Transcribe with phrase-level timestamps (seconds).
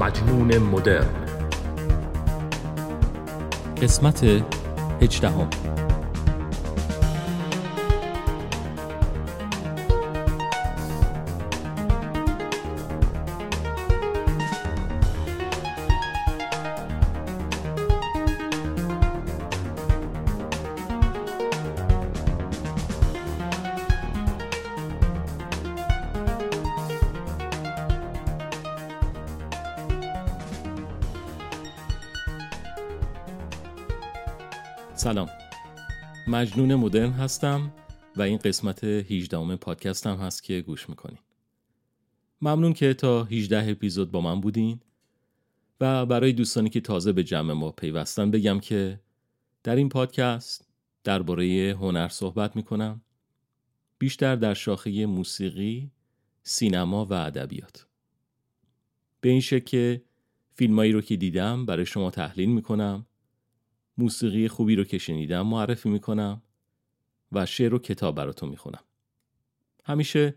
[0.00, 1.06] مجنون مدرن.
[3.82, 4.42] قسمت
[5.02, 5.50] هجدهم.
[36.38, 37.72] مجنون مدرن هستم
[38.16, 41.18] و این قسمت 18 پادکستم هست که گوش می‌کنین
[42.42, 44.80] ممنون که تا 18 اپیزود با من بودین
[45.80, 49.00] و برای دوستانی که تازه به جمع ما پیوستن بگم که
[49.62, 50.68] در این پادکست
[51.04, 53.00] درباره هنر صحبت می‌کنم
[53.98, 55.90] بیشتر در شاخه موسیقی،
[56.42, 57.86] سینما و ادبیات.
[59.20, 59.98] به این شکل
[60.54, 63.06] فیلمایی رو که دیدم برای شما تحلیل می‌کنم
[63.98, 66.42] موسیقی خوبی رو که شنیدم معرفی می‌کنم
[67.32, 68.84] و شعر و کتاب براتون می‌خونم.
[69.84, 70.34] همیشه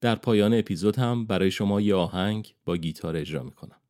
[0.00, 3.80] در پایان اپیزود هم برای شما یه آهنگ با گیتار اجرا می‌کنم.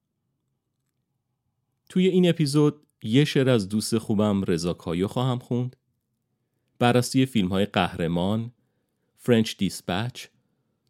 [1.88, 5.76] توی این اپیزود یه شعر از دوست خوبم رضا کایو خواهم خوند.
[6.78, 8.52] بررسی فیلم های قهرمان،
[9.24, 10.18] French Dispatch,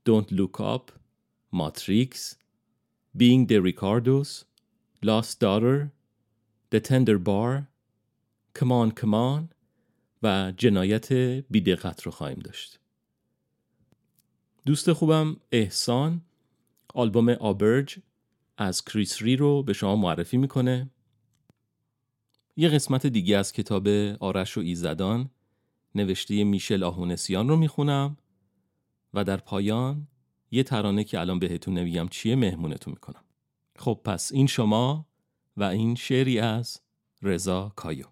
[0.09, 0.93] Don't Look Up,
[1.53, 2.35] Matrix,
[3.19, 4.45] Being the Ricardos,
[5.05, 5.91] Lost Daughter,
[6.71, 7.69] The Tender Bar
[8.61, 9.51] کمان کمان
[10.23, 11.13] و جنایت
[11.51, 12.81] بیدقت رو خواهیم داشت.
[14.67, 16.23] دوست خوبم احسان
[16.95, 17.99] آلبوم آبرج
[18.57, 20.91] از کریس ری رو به شما معرفی می‌کنه.
[22.57, 23.89] یه قسمت دیگه از کتاب
[24.21, 25.31] آرش و ایزدان
[25.95, 28.17] نوشته میشل آهونسیان رو می‌خونم
[29.15, 30.09] و در پایان
[30.51, 33.25] یه ترانه که الان بهتون نمیگم چیه مهمونتون می‌کنم.
[33.77, 35.07] خب پس این شما
[35.57, 36.81] و این شعری از
[37.23, 38.07] رضا کایو.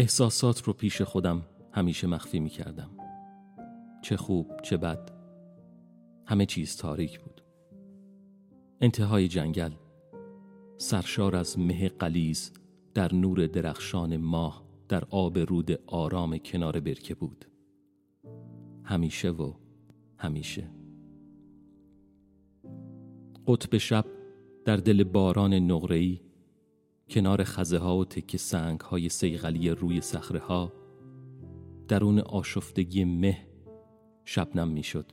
[0.00, 2.90] احساسات رو پیش خودم همیشه مخفی می کردم.
[4.02, 5.10] چه خوب چه بد
[6.26, 7.42] همه چیز تاریک بود.
[8.80, 9.70] انتهای جنگل
[10.78, 12.52] سرشار از مه قلیز
[12.94, 17.44] در نور درخشان ماه در آب رود آرام کنار برکه بود.
[18.84, 19.52] همیشه و
[20.18, 20.70] همیشه.
[23.46, 24.04] قطب شب
[24.64, 26.20] در دل باران نقره‌ای
[27.10, 30.72] کنار خزه ها و تک سنگ های سیغلی روی سخره ها
[31.88, 33.38] درون آشفتگی مه
[34.24, 35.12] شبنم می‌شد.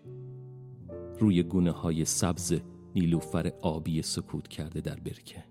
[1.19, 2.53] روی گونه های سبز
[2.95, 5.43] نیلوفر آبی سکوت کرده در برکه.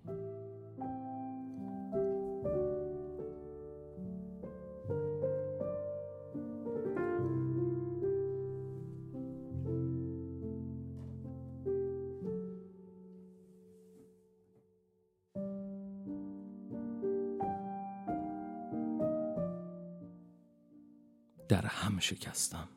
[22.06, 22.68] شکستم.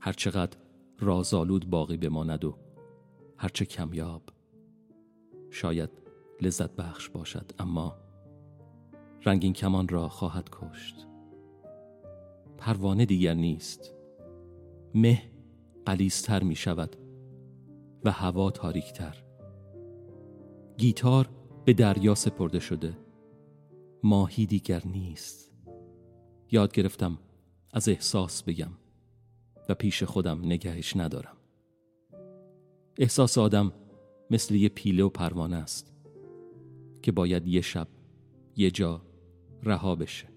[0.00, 0.58] هرچقدر
[0.98, 2.56] رازآلود باقی بماند و
[3.36, 4.22] هرچه کمیاب
[5.50, 5.90] شاید
[6.40, 7.96] لذت بخش باشد اما
[9.24, 11.06] رنگین کمان را خواهد کشت.
[12.58, 13.94] پروانه دیگر نیست.
[14.94, 15.22] مه
[15.86, 16.96] قلیزتر می شود
[18.04, 19.24] و هوا تاریکتر.
[20.78, 21.28] گیتار
[21.64, 22.98] به دریا سپرده شده.
[24.02, 25.52] ماهی دیگر نیست.
[26.50, 27.18] یاد گرفتم
[27.74, 28.70] از احساس بگم
[29.68, 31.36] و پیش خودم نگهش ندارم.
[32.98, 33.72] احساس آدم
[34.30, 35.94] مثل یه پیله و پروانه است
[37.02, 37.88] که باید یه شب
[38.56, 39.02] یه جا
[39.62, 40.28] رها بشه.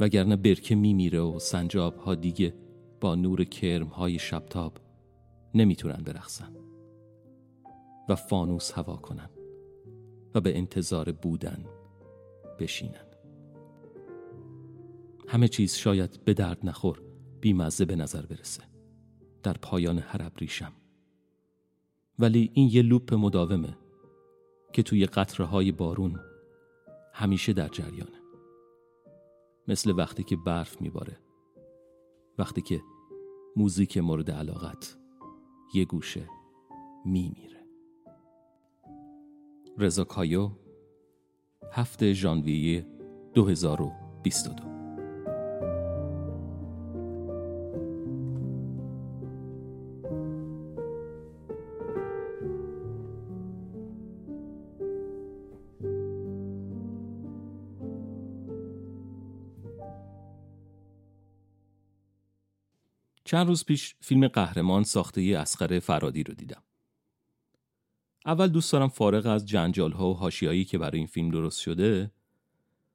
[0.00, 2.54] وگرنه برکه میمیره و سنجاب ها دیگه
[3.00, 4.78] با نور کرم های شبتاب
[5.54, 6.56] نمی‌تونن برخصن
[8.08, 9.30] و فانوس هوا کنن
[10.34, 11.64] و به انتظار بودن
[12.58, 13.09] بشینن.
[15.30, 17.02] همه چیز شاید به درد نخور
[17.40, 18.62] بیمزه به نظر برسه.
[19.42, 20.72] در پایان هر ابریشم.
[22.18, 23.78] ولی این یه لوپ مداومه
[24.72, 26.20] که توی قطره بارون
[27.14, 28.20] همیشه در جریانه.
[29.68, 31.16] مثل وقتی که برف میباره
[32.38, 32.82] وقتی که
[33.56, 34.98] موزیک مورد علاقت
[35.74, 36.28] یه گوشه
[37.04, 37.66] میمیره.
[39.78, 40.50] رضا کایو
[41.72, 42.86] هفته ژانویه
[43.34, 44.79] 2022
[63.30, 65.44] چند روز پیش فیلم قهرمان ساخته ی
[65.80, 66.62] فرادی رو دیدم.
[68.26, 72.10] اول دوست دارم فارغ از جنجال ها و هاشیایی که برای این فیلم درست شده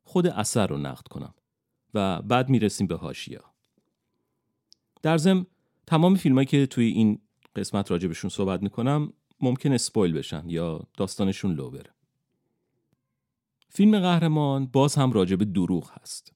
[0.04, 1.34] خود اثر رو نقد کنم
[1.94, 3.44] و بعد می‌رسیم به هاشیا.
[5.02, 5.46] در ضمن
[5.88, 7.22] تمام فیلمایی که توی این
[7.56, 11.94] قسمت راجبشون صحبت می‌کنم ممکن اسپویل بشن یا داستانشون لو بره.
[13.70, 16.34] فیلم قهرمان باز هم راجب دروغ هست.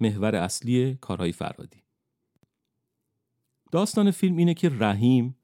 [0.00, 1.81] محور اصلی کارهای فرادی.
[3.72, 5.36] داستان فیلم اینه که رحیم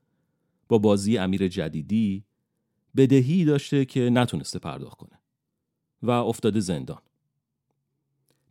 [0.69, 2.25] با بازی امیر جدیدی
[2.97, 5.19] بدهی داشته که نتونسته پرداخت کنه
[6.03, 7.03] و افتاده زندان.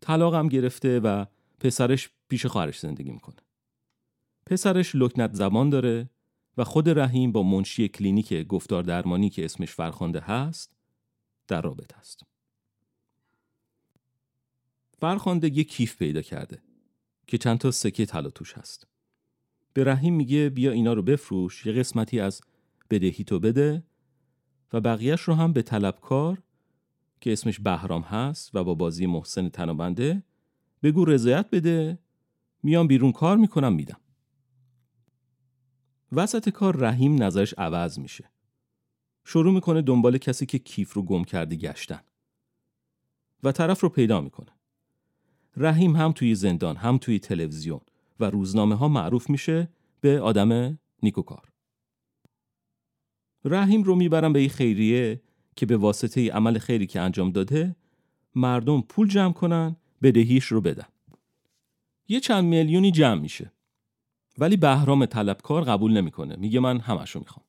[0.01, 1.25] طلاق هم گرفته و
[1.59, 3.35] پسرش پیش خواهرش زندگی می‌کنه.
[4.45, 6.09] پسرش لکنت زمان داره
[6.57, 10.77] و خود رحیم با منشی کلینیک گفتار درمانی که اسمش فرخنده هست
[11.47, 12.23] در رابطه است.
[14.99, 16.61] فرخنده یه کیف پیدا کرده
[17.27, 18.87] که چند تا سکه طلا توش هست.
[19.77, 22.41] به رحیم میگه بیا اینا رو بفروش یه قسمتی از
[22.89, 23.83] بدهی تو بده
[24.73, 26.41] و بقیهش رو هم به طلبکار
[27.21, 30.23] که اسمش بهرام هست و با بازی محسن تنابنده
[30.83, 31.99] بگو رضایت بده
[32.63, 33.99] میام بیرون کار می‌کنم میدم.
[36.11, 38.29] وسط کار رحیم نظرش عوض میشه.
[39.25, 42.01] شروع می‌کنه دنبال کسی که کیف رو گم کرده گشتن.
[43.43, 44.51] و طرف رو پیدا می‌کنه.
[45.57, 47.81] رحیم هم توی زندان هم توی تلویزیون
[48.19, 49.69] و روزنامه ها معروف میشه
[50.01, 51.51] به آدم نیکوکار.
[53.45, 55.21] رحیم رو می‌برم به این خیریه
[55.55, 57.75] که به واسطه عمل خیری که انجام داده
[58.35, 60.87] مردم پول جمع کنن بدهیش رو بدن.
[62.07, 63.51] یه چند میلیونی جمع میشه.
[64.37, 66.35] ولی بهرام طلبکار قبول نمی‌کنه.
[66.35, 67.45] میگه من همشو می‌خوام.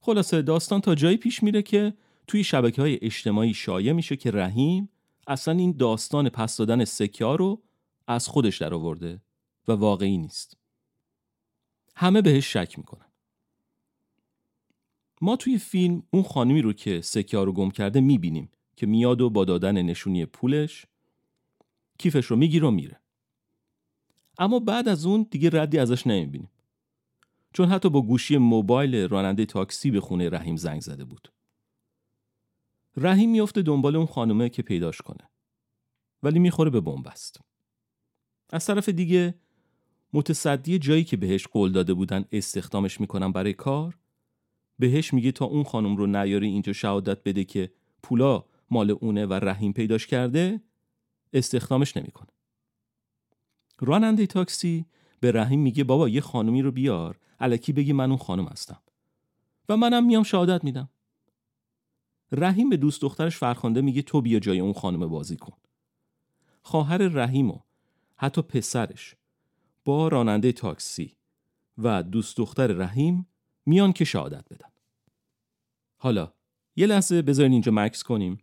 [0.00, 1.94] خلاصه داستان تا جایی پیش میره که
[2.26, 4.88] توی شبکه های اجتماعی شایع میشه که رحیم
[5.26, 7.62] اصلا این داستان پس دادن سکه رو
[8.06, 9.22] از خودش در آورده
[9.68, 10.56] و واقعی نیست.
[11.96, 13.06] همه بهش شک می‌کنن.
[15.20, 19.30] ما توی فیلم اون خانمی رو که سکه رو گم کرده می‌بینیم که میاد و
[19.30, 20.86] با دادن نشونی پولش
[21.98, 23.00] کیفش رو می‌گیره و میره.
[24.38, 26.50] اما بعد از اون دیگه ردی ازش نمی‌بینیم.
[27.52, 31.32] چون حتی با گوشی موبایل راننده تاکسی به خونه رحیم زنگ زده بود.
[32.96, 35.30] رحیم میفته دنبال اون خانومه که پیداش کنه.
[36.22, 37.40] ولی می‌خوره به بنبست.
[38.50, 39.34] از طرف دیگه
[40.12, 43.98] متصدی جایی که بهش قول داده بودن استخدامش می‌کنن برای کار
[44.78, 47.72] بهش میگه تا اون خانم رو نیاری اینجا شهادت بده که
[48.02, 50.60] پولا مال اونه و رحیم پیداش کرده
[51.32, 52.28] استخدامش نمی‌کنه.
[53.80, 54.86] راننده تاکسی
[55.20, 58.82] به رحیم میگه بابا یه خانمی رو بیار علکی بگی من اون خانم هستم.
[59.68, 60.88] و منم میام شهادت میدم.
[62.32, 65.56] رحیم به دوست دخترش فرخنده میگه تو بیا جای اون خانم بازی کن.
[66.62, 67.58] خواهر رحیم و
[68.16, 69.16] حتی پسرش.
[69.84, 71.16] با راننده تاکسی
[71.78, 73.26] و دوست دختر رحیم
[73.66, 74.68] میان که شهادت بدن.
[75.96, 76.32] حالا
[76.76, 78.38] یه لحظه بذارین اینجا مکس کنیم.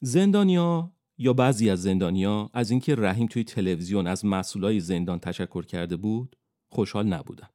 [0.00, 5.96] زندانیا یا بعضی از زندانیا از اینکه رحیم توی تلویزیون از مسئولای زندان تشکر کرده
[5.96, 6.36] بود
[6.68, 7.48] خوشحال نبودن.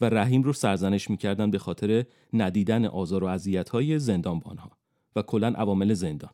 [0.00, 4.70] و رحیم رو سرزنش می‌کردن به خاطر ندیدن آزار و اذیت‌های زندانبانها
[5.16, 6.30] و کلا عوامل زندان.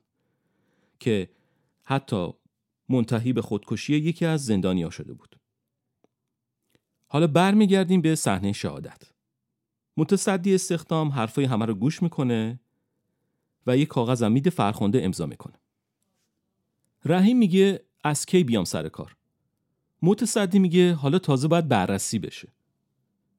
[1.01, 1.31] که
[1.83, 2.33] حتی
[2.88, 5.37] منتهی به خودکشی یکی از زندانیا شده بود.
[7.07, 9.03] حالا برمیگردیم به صحنه شهادت.
[9.97, 12.61] متصدی استخدام حرفای همه رو گوش می‌کنه
[13.67, 15.55] و یک کاغذ میده فرخنده امضا می‌کنه.
[17.05, 19.17] رحیم میگه از کی بیام سر کار
[20.03, 22.49] متصدی میگه حالا تازه باید بررسی بشه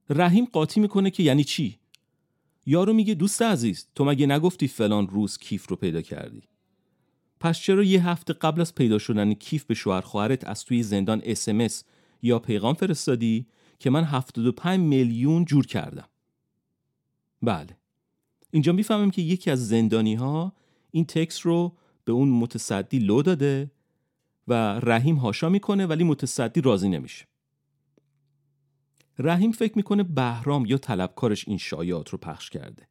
[0.10, 1.80] رحیم قاطی می‌کنه که یعنی چی
[2.66, 6.44] یارو میگه دوست عزیز تو مگه نگفتی فلان روز کیف رو پیدا کردی
[7.46, 11.22] پس چرا یه هفته قبل از پیدا شدن کیف به شوهر خواهرت از توی زندان
[11.26, 11.84] اسمس
[12.22, 13.48] یا پیغام فرستادی
[13.80, 16.08] که من 75 میلیون جور کردم؟
[17.42, 17.78] بله.
[18.52, 20.54] اینجا می‌فهمیم که یکی از زندانی ها
[20.92, 23.72] این تکس رو به اون متصدی لو داده
[24.48, 27.26] و رحیم هاشا می‌کنه ولی متصدی راضی نمیشه.
[29.20, 32.88] رحیم فکر می‌کنه بهرام یا طلبکارش این شایعات رو پخش کرده.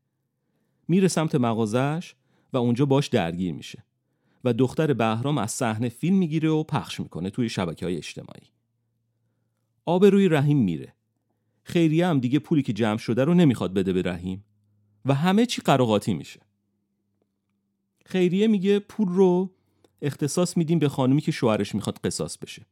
[0.88, 2.14] میره سمت مغازش
[2.52, 3.84] و اونجا باش درگیر میشه.
[4.44, 8.48] و دختر بهرام از صحنه فیلم می‌گیره و پخش می‌کنه توی شبکه های اجتماعی
[9.86, 10.94] آبروی رحیم میره.
[11.62, 14.44] خیریه هم دیگه پولی که جمع شده رو نمی‌خواد بده به رحیم
[15.04, 16.40] و همه چی قراقاتی میشه.
[18.06, 19.54] خیریه میگه پول رو
[20.02, 22.66] اختصاص میدیم به خانمی که شوهرش می‌خواد قصاص بشه.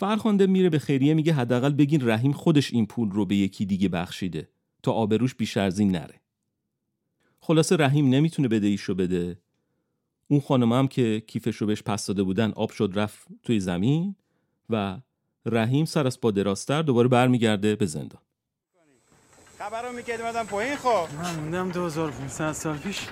[0.00, 3.88] فرخنده میره به خیریه میگه حداقل بگین رحیم خودش این پول رو به یکی دیگه
[3.88, 4.48] بخشیده
[4.82, 6.20] تا آبروش بیشتر از این نره.
[7.40, 9.38] خلاصه رحیم نمی‌تونه بده رو بده.
[10.28, 14.14] اون خانم هم که کیفش رو بهش پس داده بودن آب شد رفت توی زمین
[14.70, 14.98] و
[15.46, 18.20] رحیم سر از با دراستر دوباره برمیگرده به زندان.
[19.58, 23.06] خبر رو می‌کردی مدام پایین خب من موندم 2500 سال پیش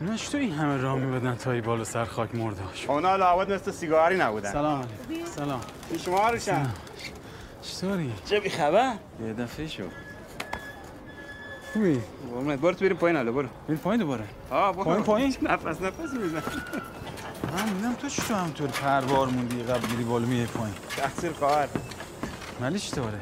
[0.00, 3.70] اینا تو این همه راه میبدن تا ای بالا سر خاک مرداش اونا لابد مثل
[3.70, 4.52] سیگاری نبودن.
[4.52, 5.60] سلام علیکم سلام.
[6.04, 6.70] شما روشن
[7.62, 8.96] چطوری؟ چه بی خبر
[9.26, 9.82] یه دفعه شو.
[11.72, 12.00] خوبی؟
[12.34, 15.82] قربونت برو تو بریم پایین حالا برو بری پایین دوباره آه برو پایین پایین نفس
[15.82, 16.42] نفس میزن
[17.52, 20.74] من موندم تو چطور همطور پروار موندی قبل گیری بالا میای پایین.
[20.96, 21.68] تقصیر خواهر.
[22.60, 23.20] ملی چطوره؟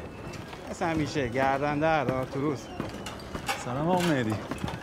[0.69, 2.59] مثل همیشه گردن در آرتوروس
[3.65, 4.33] سلام آقا مهدی.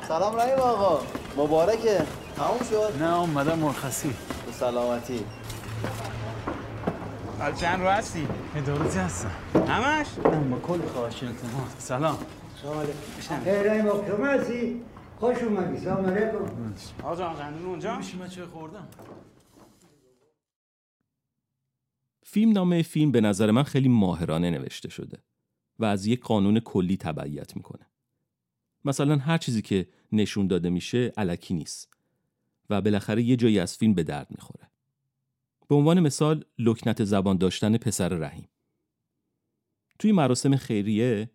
[0.08, 1.02] سلام رحیم آقا.
[1.36, 2.02] مبارکه.
[2.36, 4.08] تموم شد؟ نه اومدم مرخصی.
[4.46, 5.24] به سلامتی.
[7.40, 9.30] حال چند رو هستی؟ ادارتی هستم.
[9.68, 12.18] همش؟ من با کل خواهش التماس سلام.
[12.64, 14.82] رحیم آقا شما هستی؟
[15.16, 18.88] خوش اومدی سلام علیکم آقا جان قندون اونجا میشه من چه خوردم؟
[22.22, 25.18] فیلم نامه فیلم به نظر من خیلی ماهرانه نوشته شده
[25.78, 27.86] و از یک قانون کلی تبعیت می‌کنه.
[28.84, 31.96] مثلا هر چیزی که نشون داده میشه علکی نیست
[32.70, 34.70] و بالاخره یه جایی از فیلم به درد می‌خوره.
[35.68, 38.48] به عنوان مثال لکنت زبان داشتن پسر رحیم.
[39.98, 41.30] توی مراسم خیریه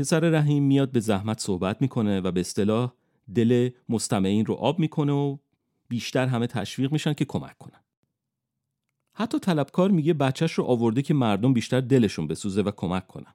[0.00, 2.92] پسر رحیم میاد به زحمت صحبت می‌کنه و به اصطلاح
[3.34, 5.36] دل مستمعین رو آب می‌کنه و
[5.88, 7.80] بیشتر همه تشویق میشن که کمک کنن.
[9.12, 13.34] حتی طلبکار میگه بچهش رو آورده که مردم بیشتر دلشون بسوزه و کمک کنن.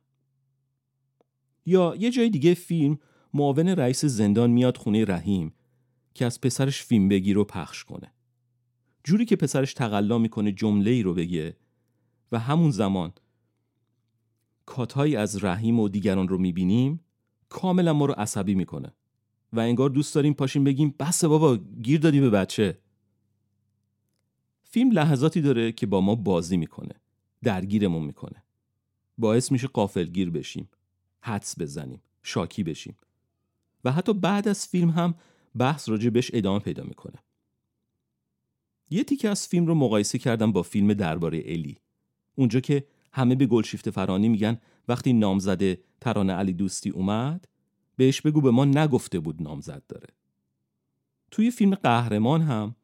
[1.65, 3.00] یا یه جای دیگه فیلم
[3.34, 5.53] معاون رئیس زندان میاد خونه رحیم
[6.13, 8.13] که از پسرش فیلم بگیر و پخش کنه.
[9.03, 11.57] جوری که پسرش تقلا می‌کنه جمله ای رو بگه
[12.31, 13.13] و همون زمان
[14.65, 17.00] کاتهایی از رحیم و دیگران رو می‌بینیم
[17.50, 18.93] کاملا ما رو عصبی می‌کنه.
[19.53, 22.79] و انگار دوست داریم پاشیم بگیم بس بابا گیر دادی به بچه.
[24.63, 26.95] فیلم لحظاتی داره که با ما بازی می‌کنه
[27.43, 28.43] درگیرمون می‌کنه.
[29.17, 30.69] باعث میشه قافلگیر بشیم
[31.22, 32.98] حدس بزنیم شاکی بشیم.
[33.84, 35.15] و حتی بعد از فیلم هم
[35.57, 37.24] بحث راجع بهش ادامه پیدا می‌کنه.
[38.89, 41.77] یه تیکه از فیلم رو مقایسه کردم با فیلم درباره الی.
[42.36, 44.57] اونجا که همه به گلشیفت فرانی میگن.
[44.88, 47.48] وقتی نامزده ترانه علی دوستی اومد
[47.95, 50.07] بهش بگو به ما نگفته بود نامزد داره.
[51.31, 52.75] توی فیلم قهرمان هم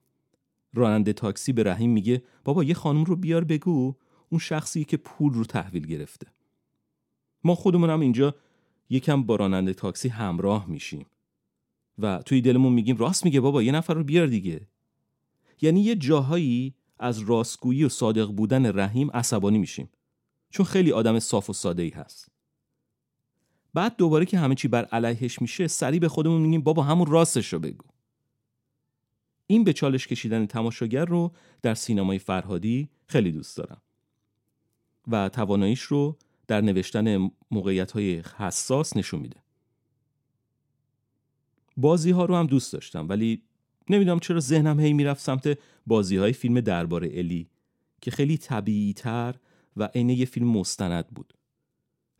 [0.74, 3.96] راننده تاکسی به رحیم میگه بابا یه خانم رو بیار بگو
[4.30, 6.28] اون شخصی که پول رو تحویل گرفته.
[7.44, 8.36] ما خودمون هم اینجا
[8.90, 11.06] یکم با راننده تاکسی همراه میشیم.
[11.98, 14.68] و توی دلمون میگیم راست میگه بابا یه نفر رو بیار دیگه.
[15.62, 19.90] یعنی یه جاهایی از راستگویی و صادق بودن رحیم عصبانی میشیم.
[20.52, 22.28] چون خیلی آدم صاف و ساده ای هست.
[23.74, 27.54] بعد دوباره که همه چی بر علیهش میشه سریع به خودمون میگیم بابا همون راستش
[27.54, 27.86] رو بگو.
[29.48, 31.32] این به چالش کشیدن تماشاگر رو
[31.62, 33.82] در سینمای فرهادی خیلی دوست دارم.
[35.08, 36.18] و تواناییش رو
[36.48, 39.38] در نوشتن موقعیت های حساس نشون میده.
[41.78, 43.44] بازی ها رو هم دوست داشتم ولی
[43.90, 47.50] نمی‌دونم چرا ذهنم هی می‌رفت سمت بازی های فیلم درباره الی
[48.02, 49.36] که خیلی طبیعی تر
[49.78, 51.34] و عین یه فیلم مستند بود.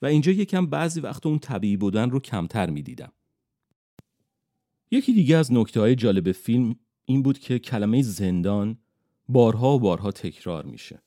[0.02, 3.12] و اینجا یکم بعضی وقت اون طبیعی بودن رو کمتر می‌دیدم.
[4.92, 8.78] یکی دیگه از نکته های جالب فیلم این بود که کلمه زندان
[9.30, 11.02] بارها و بارها تکرار میشه.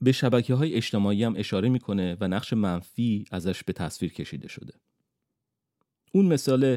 [0.00, 4.74] به شبکه های اجتماعی هم اشاره می‌کنه و نقش منفی ازش به تصویر کشیده شده.
[6.12, 6.76] اون مثال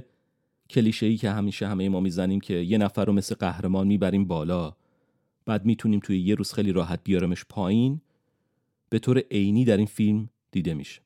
[0.69, 4.75] کلیشه‌ای که همیشه همه ما می‌زنیم که یه نفر رو مثل قهرمان می‌بریم بالا
[5.45, 8.01] بعد می‌تونیم توی یه روز خیلی راحت بیارمش پایین
[8.89, 11.01] به طور عینی در این فیلم دیده میشه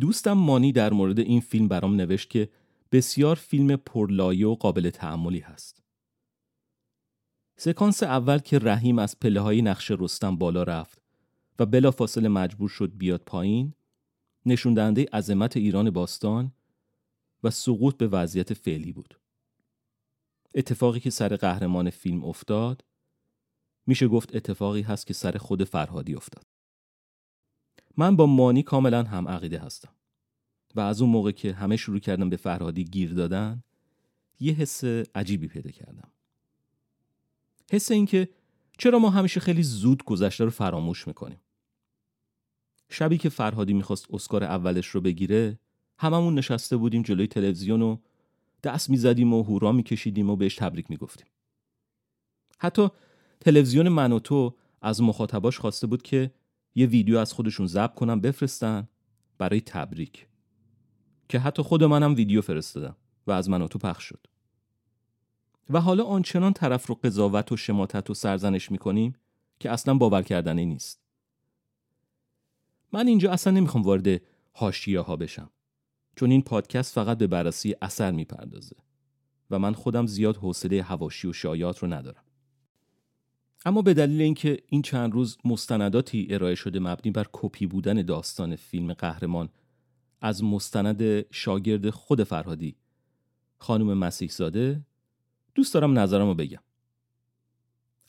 [0.00, 2.48] دوستم مانی در مورد این فیلم برام نوشت که
[2.92, 5.82] بسیار فیلم پرلایه و قابل تعملی هست
[7.56, 11.02] سکانس اول که رحیم از پله های نقش رستم بالا رفت
[11.58, 13.74] و بلا فاصله مجبور شد بیاد پایین
[14.46, 16.52] نشون دهنده عظمت ایران باستان
[17.42, 19.18] و سقوط به وضعیت فعلی بود.
[20.54, 22.84] اتفاقی که سر قهرمان فیلم افتاد
[23.86, 26.46] میشه گفت اتفاقی هست که سر خود فرهادی افتاد.
[27.96, 29.94] من با مانی کاملا هم عقیده هستم
[30.74, 33.62] و از اون موقع که همه شروع کردم به فرهادی گیر دادن
[34.40, 36.10] یه حس عجیبی پیدا کردم.
[37.72, 38.28] حس این که
[38.78, 41.40] چرا ما همیشه خیلی زود گذشته رو فراموش می‌کنیم.
[42.90, 45.58] شبی که فرهادی می‌خواست اسکار اولش رو بگیره
[45.98, 47.96] هممون نشسته بودیم جلوی تلویزیون و
[48.62, 51.26] دست می‌زدیم و هورا میکشیدیم و بهش تبریک می‌گفتیم.
[52.58, 52.88] حتی
[53.44, 56.34] تلویزیون من و تو از مخاطباش خواسته بود که
[56.74, 58.88] یه ویدیو از خودشون ضبط کنن بفرستن
[59.38, 60.26] برای تبریک.
[61.28, 62.96] که حتی خود منم ویدیو فرستادم
[63.26, 64.26] و از من و تو پخش شد.
[65.70, 69.14] و حالا آنچنان طرف رو قضاوت و شماتت و سرزنش می‌کنیم
[69.60, 71.00] که اصلا باور کردنی نیست.
[72.92, 74.20] من اینجا اصلا نمی‌خوام وارد
[74.54, 75.50] هاشیه ها بشم.
[76.16, 78.76] چون این پادکست فقط به بررسی اثر می‌پردازه.
[79.50, 82.24] و من خودم زیاد حوصله هواشی و شایعات رو ندارم.
[83.64, 88.56] اما به دلیل اینکه این چند روز مستنداتی ارائه شده مبنی بر کپی بودن داستان
[88.56, 89.48] فیلم قهرمان
[90.20, 92.76] از مستند شاگرد خود فرهادی
[93.58, 94.80] خانم مسیح زاده
[95.54, 96.60] دوست دارم نظرم رو بگم.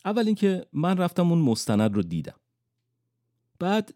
[0.04, 2.40] اول اینکه من رفتم اون مستند رو دیدم.
[3.58, 3.94] بعد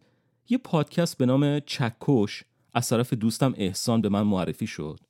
[0.49, 5.01] یه پادکست به نام چکش از طرف دوستم احسان به من معرفی شد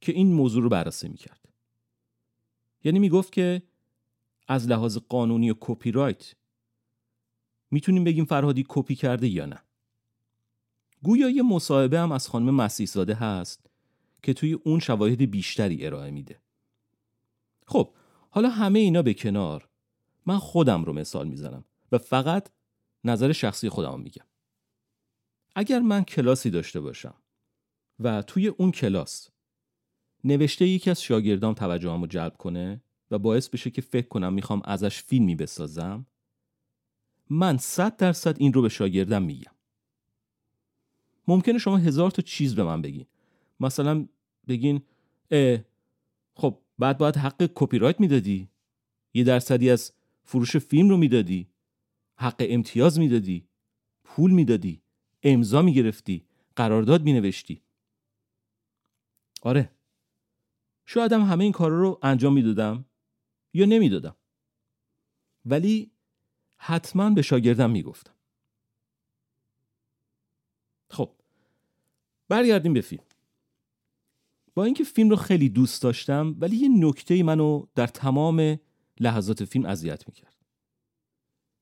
[0.00, 1.48] که این موضوع رو بررسی می‌کرد.
[2.84, 3.62] یعنی می‌گفت که
[4.50, 6.34] از لحاظ قانونی و کپی رایت
[7.70, 9.62] می‌تونیم بگیم فرهادی کپی کرده یا نه.
[11.02, 13.66] گویا یه مصاحبه هم از خانم مسیح زاده هست
[14.22, 16.40] که توی اون شواهد بیشتری ارائه میده.
[17.66, 17.94] خب
[18.30, 19.68] حالا همه اینا به کنار.
[20.26, 22.48] من خودم رو مثال می‌زنم و فقط
[23.04, 24.26] نظر شخصی خودم میگم.
[25.54, 27.14] اگر من کلاسی داشته باشم
[28.00, 29.28] و توی اون کلاس
[30.24, 34.62] نوشته یکی از شاگردام توجهم رو جلب کنه و باعث بشه که فکر کنم می‌خوام
[34.64, 36.06] ازش فیلمی بسازم
[37.30, 39.52] من صد درصد این رو به شاگردم میگم.
[41.28, 43.06] ممکنه شما هزار تا چیز به من بگین.
[43.60, 44.08] مثلا
[44.48, 44.82] بگین
[46.34, 48.48] خب بعد باید حق کپی رایت می‌دادی.
[49.14, 49.92] یه درصدی از
[50.24, 51.48] فروش فیلم رو می‌دادی.
[52.16, 53.48] حق امتیاز می‌دادی.
[54.04, 54.82] پول می‌دادی.
[55.22, 56.24] امضا می‌گرفتی.
[56.56, 57.62] قرارداد مینوشتی.
[59.42, 59.70] آره.
[60.86, 62.84] شاید هم همه این کارا رو انجام می‌دادم.
[63.52, 64.16] یا نمی‌دادم.
[65.46, 65.90] ولی
[66.56, 68.14] حتما به شاگردم می‌گفتم.
[70.88, 71.10] خب
[72.28, 73.04] برگردیم به فیلم.
[74.54, 78.58] با اینکه فیلم رو خیلی دوست داشتم ولی یه نکته منو در تمام
[79.00, 80.36] لحظات فیلم اذیت می‌کرد.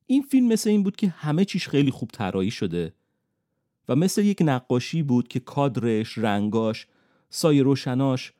[0.06, 2.94] این فیلم مثل این بود که همه چیش خیلی خوب طراحی شده
[3.88, 6.86] و مثل یک نقاشی بود که کادرش، رنگاش،
[7.30, 8.32] سایه روشناش،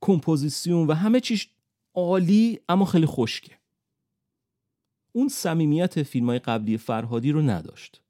[0.00, 1.48] کمپوزیسیون و همه چیش
[1.94, 3.58] عالی اما خیلی خشکه.
[5.12, 8.02] اون صمیمیت فیلم های قبلی فرهادی رو نداشت.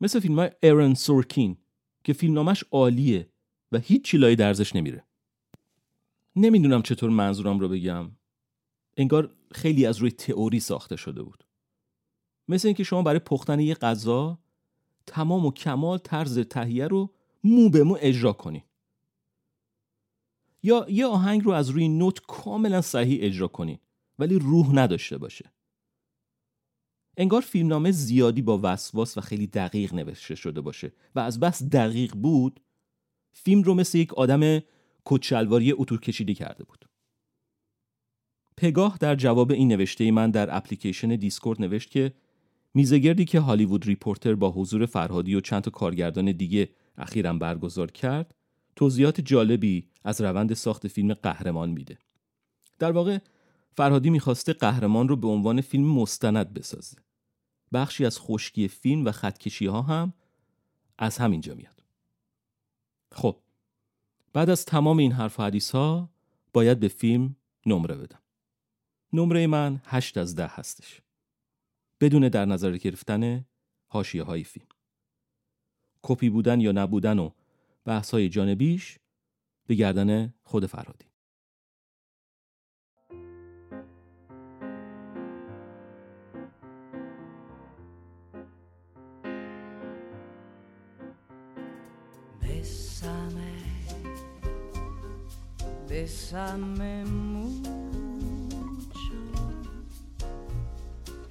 [0.00, 1.56] مثل فیلم های ایرن سورکین
[2.04, 3.28] که فیلمنامش عالیه
[3.72, 5.04] و هیچ چیلایی درزش نمیره.
[6.36, 8.10] نمی‌دونم چطور منظورم رو بگم.
[8.96, 11.44] انگار خیلی از روی تئوری ساخته شده بود.
[12.48, 14.38] مثل اینکه شما برای پختن یه غذا
[15.06, 18.64] تمام و کمال طرز تهیه رو مو به مو اجرا کنی
[20.62, 23.78] یا یه آهنگ رو از روی نوت کاملا صحیح اجرا کنین
[24.18, 25.52] ولی روح نداشته باشه.
[27.16, 32.14] انگار فیلمنامه زیادی با وسواس و خیلی دقیق نوشته شده باشه و از بس دقیق
[32.14, 32.60] بود
[33.32, 34.62] فیلم رو مثل یک آدم
[35.04, 36.84] کت شلواری اتو کشیده کرده بود.
[38.56, 42.12] پگاه در جواب این نوشته من در اپلیکیشن دیسکورد نوشت که
[42.74, 48.34] میزگردی که هالیوود ریپورتر با حضور فرهادی و چند تا کارگردان دیگه اخیرا برگزار کرد
[48.76, 51.98] توضیحات جالبی از روند ساخت فیلم قهرمان میده.
[52.78, 53.18] در واقع
[53.72, 56.96] فرهادی می‌خواسته قهرمان رو به عنوان فیلم مستند بسازه.
[57.72, 60.12] بخشی از خشکی فیلم و خطکشی ها هم
[60.98, 61.82] از همینجا میاد.
[63.12, 63.36] خب
[64.32, 66.10] بعد از تمام این حرف و حدیث ها
[66.52, 68.22] باید به فیلم نمره بدم.
[69.12, 71.00] نمره من هشت از ده هستش.
[72.00, 73.44] بدون در نظر گرفتن
[73.86, 74.68] حاشیه های فیلم.
[76.02, 77.30] کپی بودن یا نبودن و
[77.84, 78.98] بحث های جانبیش
[79.68, 81.04] به گردن خود فرهادی
[92.42, 93.52] Bésame,
[95.88, 97.04] bésame
[97.34, 97.62] mucho.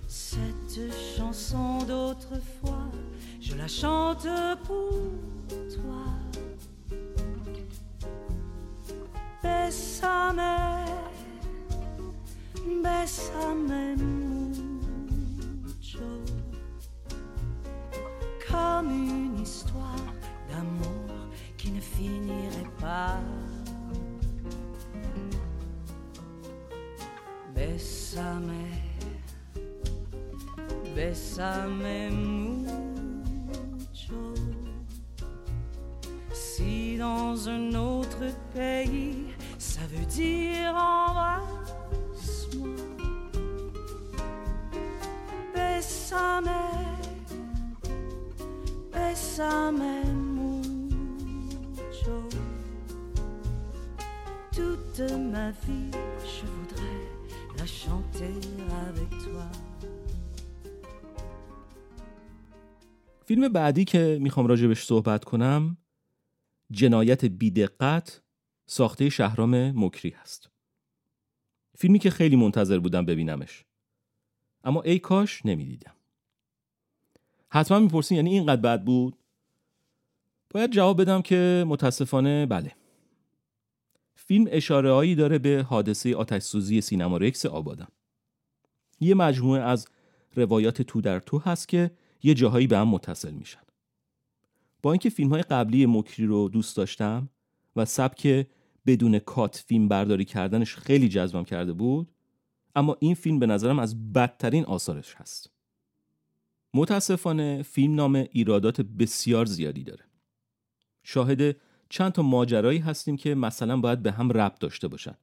[0.07, 0.79] Cette
[1.15, 2.91] chanson d'autrefois,
[3.41, 4.27] je la chante
[4.67, 4.93] pour
[5.73, 6.26] toi.
[9.97, 10.85] Bésame,
[12.83, 13.95] bésame
[15.63, 15.99] mucho.
[18.47, 20.13] Comme une histoire
[20.49, 21.09] d'amour
[21.57, 23.17] qui ne finirait pas.
[27.55, 28.53] Bésame,
[30.95, 32.36] bésame mucho.
[63.37, 65.77] فیلم بعدی که می‌خوام راجبش صحبت کنم
[66.71, 68.21] جنایت بیدقت
[68.65, 70.49] ساخته شهرام مکری هست.
[71.75, 73.65] فیلمی که خیلی منتظر بودم ببینمش.
[74.63, 75.93] اما ای کاش نمی‌دیدم.
[77.49, 79.17] حتما می‌پرسین یعنی اینقدر بد بود؟
[80.49, 82.75] باید جواب بدم که متاسفانه بله.
[84.15, 87.87] فیلم اشاره هایی داره به حادثه آتش سوزی سینما رکس آبادان.
[88.99, 89.87] یه مجموعه از
[90.35, 91.91] روایات تو در تو هست که
[92.23, 93.59] یه جاهایی به هم متصل میشن.
[94.81, 97.29] با اینکه فیلم های قبلی مکری رو دوست داشتم
[97.75, 98.47] و سبک
[98.85, 102.11] بدون کات فیلم برداری کردنش خیلی جذبم کرده بود
[102.75, 105.49] اما این فیلم به نظرم از بدترین آثارش هست.
[106.73, 110.03] متاسفانه فیلم نام ایرادات بسیار زیادی داره.
[111.03, 111.55] شاهد
[111.89, 115.15] چند تا ماجرایی هستیم که مثلا باید به هم ربط داشته باشن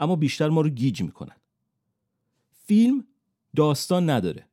[0.00, 1.36] اما بیشتر ما رو گیج می‌کنن.
[2.50, 3.04] فیلم
[3.56, 4.48] داستان نداره.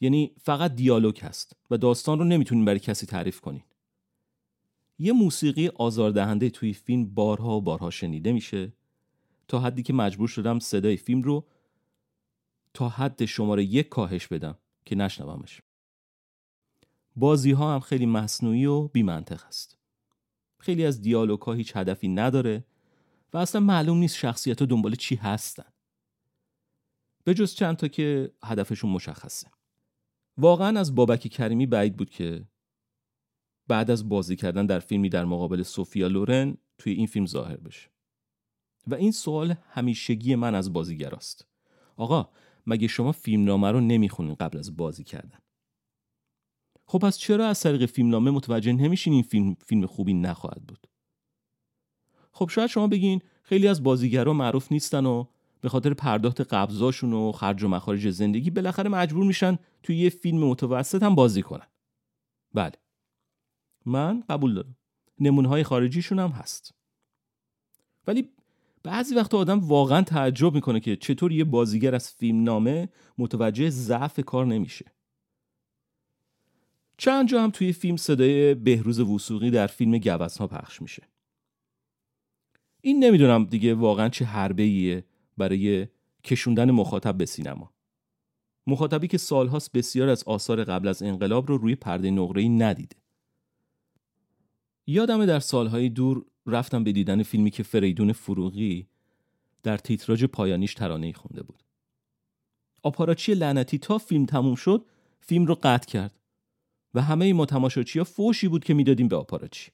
[0.00, 3.62] یعنی فقط دیالوگ هست و داستان رو نمی‌تونین برای کسی تعریف کنین
[4.98, 8.72] یه موسیقی آزاردهنده توی فیلم بارها و بارها شنیده میشه
[9.48, 11.46] تا حدی که مجبور شدم صدای فیلم رو
[12.74, 15.62] تا حد شماره یک کاهش بدم که نشنومش.
[17.16, 19.78] بازی ها هم خیلی مصنوعی و بیمنطق است
[20.58, 22.64] خیلی از دیالوگ ها هیچ هدفی نداره
[23.32, 25.72] و اصلا معلوم نیست شخصیت دنبال چی هستن.
[27.24, 29.46] به جز چند تا که هدفشون مشخصه.
[30.38, 32.48] واقعا از بابک کریمی بعید بود که
[33.68, 37.90] بعد از بازی کردن در فیلمی در مقابل سوفیا لورن توی این فیلم ظاهر بشه.
[38.86, 41.46] و این سوال همیشگی من از بازیگراست.
[41.96, 42.28] آقا
[42.66, 45.38] مگه شما فیلمنامه رو نمی‌خونین قبل از بازی کردن؟
[46.86, 50.86] خب پس چرا از طریق فیلمنامه متوجه نمیشین این فیلم فیلم خوبی نخواهد بود؟
[52.32, 55.24] خب شاید شما بگین خیلی از بازیگرا معروف نیستن و
[55.60, 60.38] به خاطر پرداخت قبضاشون و خرج و مخارج زندگی بالاخره مجبور میشن توی یه فیلم
[60.38, 61.66] متوسط هم بازی کنن.
[62.54, 62.72] بله.
[63.86, 64.76] من قبول دارم.
[65.20, 66.74] نمونه های خارجیشون هم هست.
[68.06, 68.28] ولی
[68.82, 74.20] بعضی وقت آدم واقعا تعجب می‌کنه که چطور یه بازیگر از فیلم نامه متوجه ضعف
[74.20, 74.92] کار نمیشه.
[76.96, 81.08] چند جا هم توی فیلم صدای بهروز وسوقی در فیلم گوزها پخش میشه.
[82.80, 85.04] این نمی‌دونم دیگه واقعا چه حربه ایه
[85.38, 85.88] برای
[86.24, 87.72] کشوندن مخاطب به سینما.
[88.66, 92.96] مخاطبی که سالهاست بسیار از آثار قبل از انقلاب رو روی پرده نقره‌ای ندیده.
[94.86, 98.88] یادمه در سالهای دور رفتم به دیدن فیلمی که فریدون فروغی
[99.62, 101.62] در تیتراژ پایانیش ترانه خونده بود.
[102.82, 104.84] آپاراچی لعنتی تا فیلم تموم شد
[105.20, 106.18] فیلم رو قطع کرد
[106.94, 109.70] و همه ما تماشاچی ها فوشی بود که می‌دادیم به آپاراچی.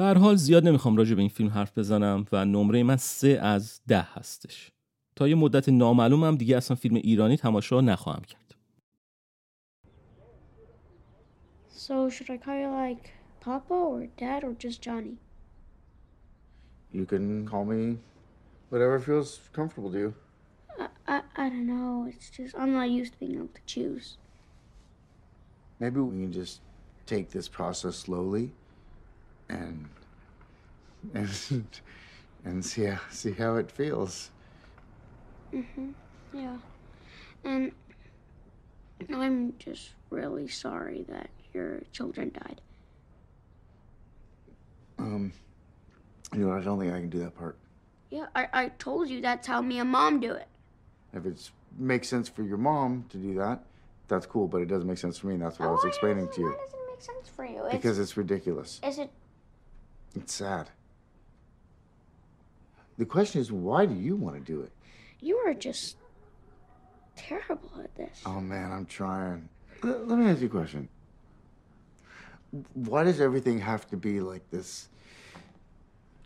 [0.00, 3.28] به هر حال زیاد نمی‌خوام راجع به این فیلم حرف بزنم و نمره من سه
[3.28, 4.70] از ده هستش
[5.16, 8.54] تا یه مدت نامعلومم دیگه اصلا فیلم ایرانی تماشا نخواهم کرد
[11.76, 13.04] So should I call you like
[13.40, 15.16] Papa or Dad or just Johnny?
[16.92, 17.98] You can call me
[18.70, 20.14] whatever feels comfortable to you.
[20.78, 21.92] I, I, I don't know.
[22.10, 24.06] It's just I'm not used to being able to choose.
[25.82, 26.56] Maybe we can just
[27.12, 28.46] take this process slowly
[29.50, 29.88] and
[31.14, 31.64] and
[32.44, 34.30] and see how, see how it feels.
[35.52, 35.92] Mhm.
[36.32, 36.56] Yeah.
[37.44, 37.72] And
[39.12, 42.60] I'm just really sorry that your children died.
[44.98, 45.32] Um,
[46.34, 47.56] you know, I don't think I can do that part.
[48.10, 50.46] Yeah, I, I told you that's how me and mom do it.
[51.12, 53.64] If it makes sense for your mom to do that,
[54.08, 54.46] that's cool.
[54.46, 56.48] But it doesn't make sense for me, and that's what I was explaining to you.
[56.48, 57.64] Why doesn't it make sense for you?
[57.64, 58.80] It's, Because it's ridiculous.
[58.86, 59.10] is it
[60.14, 60.70] It's sad.
[62.98, 64.72] The question is, why do you want to do it?
[65.20, 65.96] you are just
[67.16, 68.22] terrible at this.
[68.24, 69.48] Oh man, I'm trying.
[69.82, 70.88] Let, let me ask you a question.
[72.74, 74.88] Why does everything have to be like this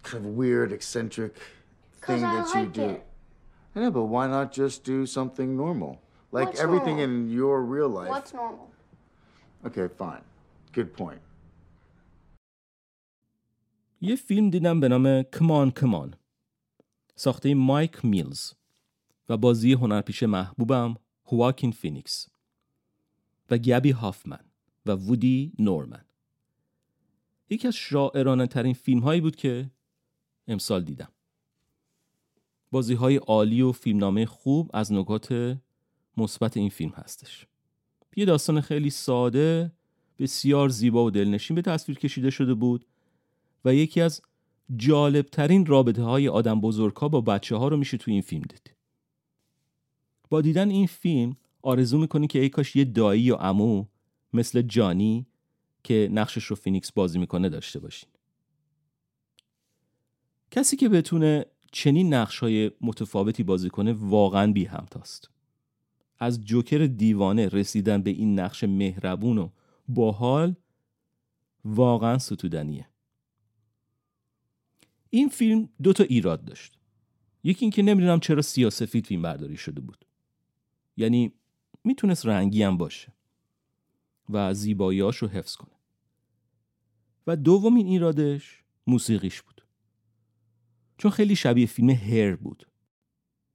[0.02, 1.36] kind of weird, eccentric
[2.02, 2.82] thing that you do?
[2.82, 3.06] it.
[3.76, 6.00] I know, but why not just do something normal?
[6.30, 7.16] Like What's everything normal?
[7.16, 8.08] in your real life.
[8.08, 8.70] What's normal?
[9.66, 10.22] Okay, fine.
[10.72, 11.20] Good point.
[14.04, 16.14] یه فیلم دیدم به نام C'mon C'mon
[17.14, 18.52] ساخته مایک میلز
[19.28, 20.94] و بازی هنرپیشه محبوبم
[21.26, 22.28] هواکین فینیکس
[23.50, 24.44] و گابی هافمن
[24.86, 26.04] و وودی نورمن.
[27.50, 29.70] یکی از شاعرانه ترین فیلم هایی بود که
[30.48, 31.12] امسال دیدم.
[32.70, 35.58] بازی های عالی و فیلمنامه خوب از نکات
[36.16, 37.46] مثبت این فیلم هستش.
[38.16, 39.72] یه داستان خیلی ساده
[40.18, 42.86] بسیار زیبا و دلنشین به تصویر کشیده شده بود.
[43.64, 44.22] و یکی از
[44.76, 48.74] جالبترین رابطه های آدم بزرگها با بچه ها رو میشه توی این فیلم دید.
[50.30, 53.84] با دیدن این فیلم آرزو می‌کنی که ای کاش یه دایی یا عمو
[54.32, 55.26] مثل جانی
[55.82, 58.08] که نقشش رو فینیکس بازی می‌کنه داشته باشین.
[60.50, 65.30] کسی که بتونه چنین نقش های متفاوتی بازی کنه واقعا بی همتاست
[66.18, 69.48] از جوکر دیوانه رسیدن به این نقش مهربون و
[69.88, 70.54] باحال
[71.64, 72.88] واقعا ستودنیه.
[75.14, 76.78] این فیلم دو تا ایراد داشت.
[77.42, 80.04] یکی اینکه نمی‌دونم چرا سیاسفید فیلم برداری شده بود.
[80.96, 81.32] یعنی
[81.84, 83.12] می‌تونست رنگی هم باشه
[84.28, 85.74] و زیباییاش رو حفظ کنه.
[87.26, 89.66] و دومین ایرادش موسیقیش بود.
[90.98, 92.66] چون خیلی شبیه فیلم هر بود.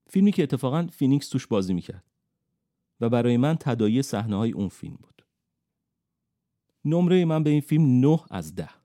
[0.07, 2.03] فیلمی که اتفاقا فینیکس توش بازی می‌کرد.
[2.99, 5.25] و برای من تداعی صحنه های اون فیلم بود.
[6.85, 8.78] نمره من به این فیلم 9 از 10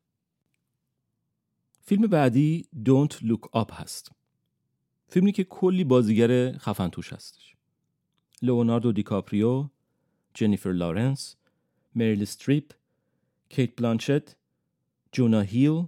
[1.86, 4.12] فیلم بعدی Don't Look Up هست.
[5.08, 7.56] فیلمی که کلی بازیگر خفن توش هستش.
[8.42, 9.68] لئوناردو دیکاپریو
[10.34, 11.36] جنیفر لارنس
[11.94, 12.72] مریل استریپ
[13.48, 14.36] کیت بلانچت
[15.12, 15.84] جونا هیل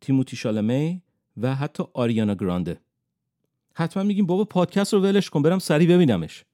[0.00, 1.02] تیموتی شالمی
[1.36, 2.80] و حتی آریانا گرانده.
[3.74, 6.44] حتما میگیم بابا پادکست رو ولش کن برم سریع ببینمش.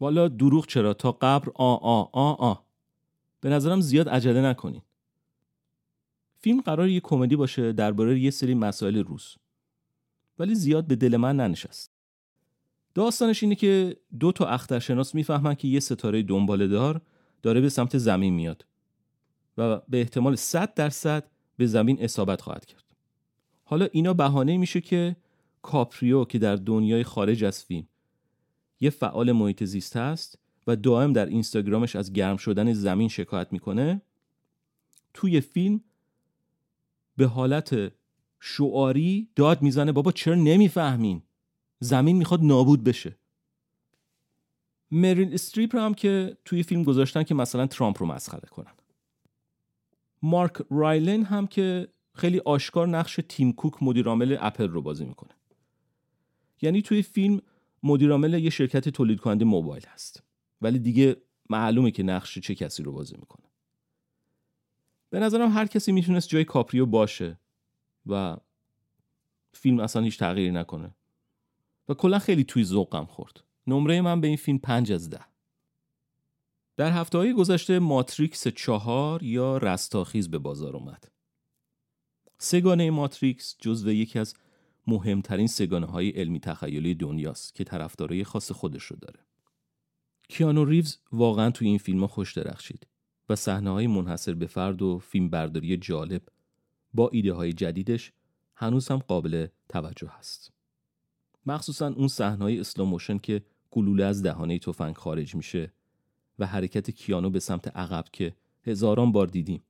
[0.00, 2.54] والا دروغ چرا؟ تا قبر آ آ آ آ.
[3.40, 4.82] به نظرم زیاد عجله نکنین.
[6.40, 9.36] فیلم قرار یه کمدی باشه درباره یه سری مسائل روز.
[10.38, 11.90] ولی زیاد به دل من ننشست.
[12.94, 17.00] داستانش اینه که دو تا اخترشناس می‌فهمن که یه ستاره دنباله دار
[17.42, 18.66] داره به سمت زمین میاد
[19.58, 22.84] و به احتمال 100 درصد به زمین اصابت خواهد کرد.
[23.64, 25.16] حالا اینا بهانه میشه که
[25.62, 27.86] کاپریو که در دنیای خارج از فیلم
[28.80, 34.02] یه فعال محیط زیست هست و دائم در اینستاگرامش از گرم شدن زمین شکایت می‌کنه
[35.14, 35.80] توی فیلم
[37.20, 37.92] به حالت
[38.40, 41.22] شعاری داد می‌زنه بابا چرا نمی‌فهمین؟
[41.80, 43.16] زمین می‌خواد نابود بشه.
[44.90, 48.72] مریل استریپ هم که توی فیلم گذاشتن که مثلا ترامپ رو مسخره کنن.
[50.22, 55.34] مارک رایلنس هم که خیلی آشکار نقش تیم کوک مدیرعامل اپل رو بازی می‌کنه.
[56.62, 57.40] یعنی توی فیلم
[57.82, 60.22] مدیرعامل یه شرکت تولید کننده موبایل هست.
[60.60, 61.16] ولی دیگه
[61.50, 63.49] معلومه که نقش چه کسی رو بازی می‌کنه.
[65.10, 67.38] به نظرم هر کسی می‌تونست جای دیکاپریو باشه
[68.06, 68.36] و
[69.52, 70.94] فیلم اصلا هیچ تغییری نکنه.
[71.88, 73.44] و کلا خیلی توی ذوقم خورد.
[73.66, 75.20] نمره من به این فیلم پنج از ده.
[76.76, 81.10] در هفته های گذشته ماتریکس چهار یا رستاخیز به بازار اومد.
[82.38, 84.34] سگانه ماتریکس جزو یکی از
[84.86, 89.20] مهمترین سگانه های علمی تخیلی دنیاست که طرفدارای خاص خودش رو داره.
[90.28, 92.86] کیانو ریوز واقعا توی این فیلم خوش درخشید.
[93.30, 96.22] و صحنه های منحصر به فرد و فیلم برداری جالب
[96.94, 98.12] با ایده های جدیدش
[98.56, 100.52] هنوز هم قابل توجه هست.
[101.46, 105.72] مخصوصا اون صحنه های اسلوموشن که گلوله از دهانه تفنگ خارج میشه
[106.38, 108.34] و حرکت کیانو به سمت عقب که
[108.66, 109.62] هزاران بار دیدیم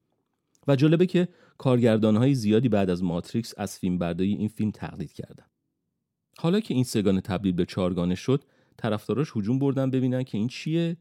[0.68, 5.12] و جالبه که کارگردان های زیادی بعد از ماتریکس از فیلم برداری این فیلم تقلید
[5.12, 5.46] کردن.
[6.38, 8.44] حالا که این سگانه تبدیل به چارگانه شد
[8.76, 10.96] طرفداراش هجوم بردن ببینن که این چیه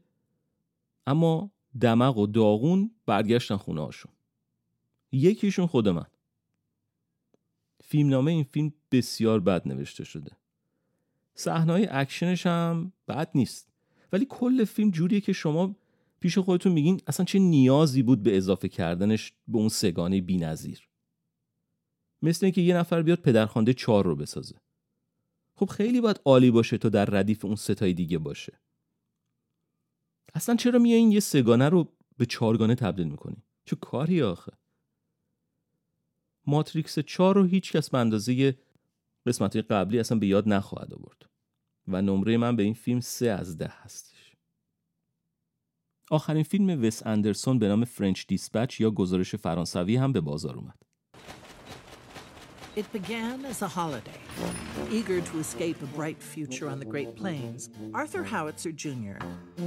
[1.06, 4.12] اما دمق و داغون برگشتن خونه هاشون.
[5.12, 6.06] یکیشون خود من.
[7.84, 10.30] فیلمنامه این فیلم بسیار بد نوشته شده.
[11.34, 13.68] صحنه‌های اکشنش هم بد نیست.
[14.12, 15.76] ولی کل فیلم جوریه که شما
[16.20, 20.88] پیش خودتون میگین اصلا چه نیازی بود به اضافه کردنش به اون سگانه بی‌نظیر.
[22.22, 24.56] مثل اینکه یه نفر بیاد پدرخوانده چار رو بسازه.
[25.54, 28.60] خب خیلی باید عالی باشه تا در ردیف اون ستای دیگه باشه.
[30.34, 34.52] اصلا چرا میایین یه سگانه رو به چارگانه تبدیل می‌کنی؟ چه کاری آخه؟
[36.46, 38.58] ماتریکس 4 رو هیچ کس به اندازه
[39.26, 41.30] قسمت قبلی اصلا به یاد نخواهد آورد
[41.88, 44.36] و نمره من به این فیلم سه از ده هستش.
[46.10, 50.82] آخرین فیلم وس اندرسون به نام French Dispatch یا گزارش فرانسوی هم به بازار اومد.
[52.76, 54.20] It began as a holiday.
[54.90, 59.18] Eager to escape a bright future on the Great Plains, Arthur Howitzer Jr.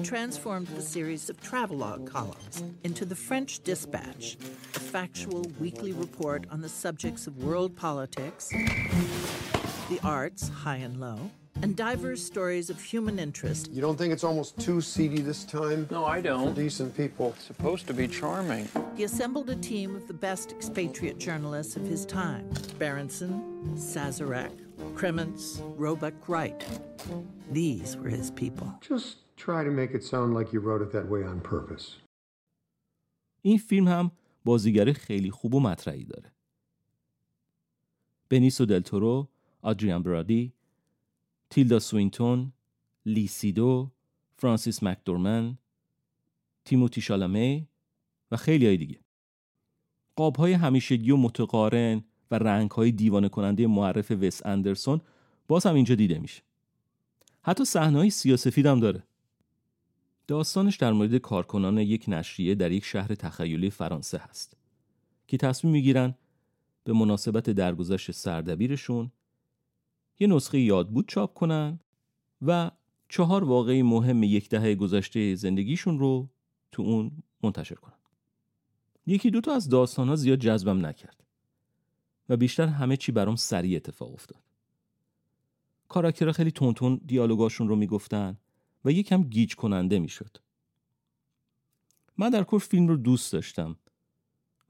[0.03, 4.37] transformed the series of travelogue columns into the French Dispatch,
[4.75, 8.49] a factual weekly report on the subjects of world politics,
[9.89, 11.29] the arts, high and low,
[11.62, 13.70] and diverse stories of human interest.
[13.72, 15.88] You don't think it's almost too seedy this time?
[15.90, 16.54] No, I don't.
[16.54, 17.34] For decent people.
[17.36, 18.68] It's supposed to be charming.
[18.96, 22.44] He assembled a team of the best expatriate journalists of his time
[22.78, 23.32] Berenson,
[23.74, 24.52] Sazarek,
[24.94, 26.64] Kremens, Roebuck Wright.
[27.50, 28.72] These were his people.
[28.80, 31.96] Just try to make it sound like you wrote it that way on purpose.
[33.42, 34.10] این فیلم هم
[34.44, 36.32] بازیگر خیلی خوب و مطرحی داره.
[38.30, 39.28] بنیسو دلتورو،
[39.62, 40.52] آدریان برادی،
[41.53, 42.51] تیلدا سوینتون،
[43.05, 43.91] لیسیدو،
[44.37, 45.57] فرانسیس مکدورمن،
[46.65, 47.67] تیموتی شالمه
[48.31, 48.99] و خیلی های دیگه.
[50.15, 55.01] قاب های همیشگی و متقارن و رنگ های دیوانه کننده معرف وس اندرسون
[55.47, 56.41] باز هم اینجا دیده میشه.
[57.41, 59.03] حتی صحنه های سیاسفید هم داره.
[60.27, 64.57] داستانش در مورد کارکنان یک نشریه در یک شهر تخیلی فرانسه هست
[65.27, 66.15] که تصمیم می‌گیرن
[66.83, 69.11] به مناسبت درگذشت سردبیرشون
[70.19, 71.79] یه نسخه یادبود چاپ کنن
[72.41, 72.71] و
[73.09, 76.29] چهار واقعی مهم یک دهه گذشته زندگیشون رو
[76.71, 77.11] تو اون
[77.43, 77.93] منتشر کنن.
[79.05, 81.23] یکی دوتا از داستان ها زیاد جذبم نکرد
[82.29, 84.43] و بیشتر همه چی برام سریع اتفاق افتاد.
[85.87, 88.37] کاراکترها خیلی تونتون دیالوگاشون رو می‌گفتن
[88.85, 90.37] و یکم گیج کننده می‌شد.
[92.17, 93.77] من در کل فیلم رو دوست داشتم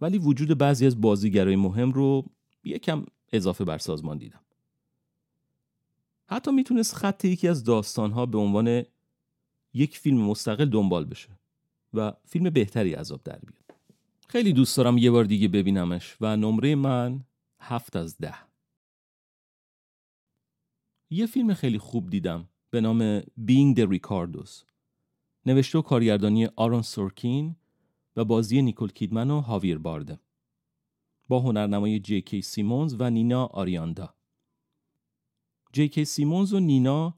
[0.02, 2.26] ولی وجود بعضی از بازیگرای مهم رو
[2.64, 4.40] یکم اضافه بر سازمان دیدم.
[6.28, 8.84] حتی می‌تونست خط یکی از داستانها به عنوان
[9.74, 11.30] یک فیلم مستقل دنبال بشه
[11.94, 13.64] و فیلم بهتری عذاب در بیاد.
[14.28, 17.24] خیلی دوست دارم یه بار دیگه ببینمش و نمره من
[17.60, 18.36] هفت از ده.
[21.10, 24.64] یه فیلم خیلی خوب دیدم به نام Being the Ricardos
[25.46, 27.56] نوشته و کارگردانی آرون سورکین
[28.16, 30.20] و بازی نیکول کیدمن و هاویر بارده
[31.28, 34.16] با هنرنمای جی کی سیمونز و نینا آریاندا
[35.74, 37.18] جی کی سیمونز و نینا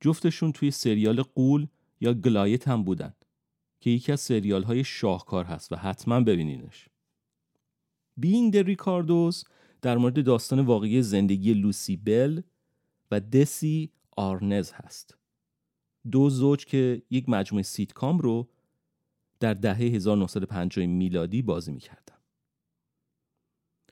[0.00, 1.66] جفتشون توی سریال قول
[2.00, 3.14] یا گلایت هم بودن
[3.80, 6.88] که یکی از سریال های شاهکار هست و حتما ببینینش.
[8.16, 9.44] Being the Ricardos
[9.82, 12.40] در مورد داستان واقعی زندگی لوسی بل
[13.10, 15.18] و دسی آرنز هست.
[16.10, 18.48] دو زوج که یک مجموعه سیتکام رو
[19.40, 22.16] در دهه 1950 میلادی بازی می‌کردن.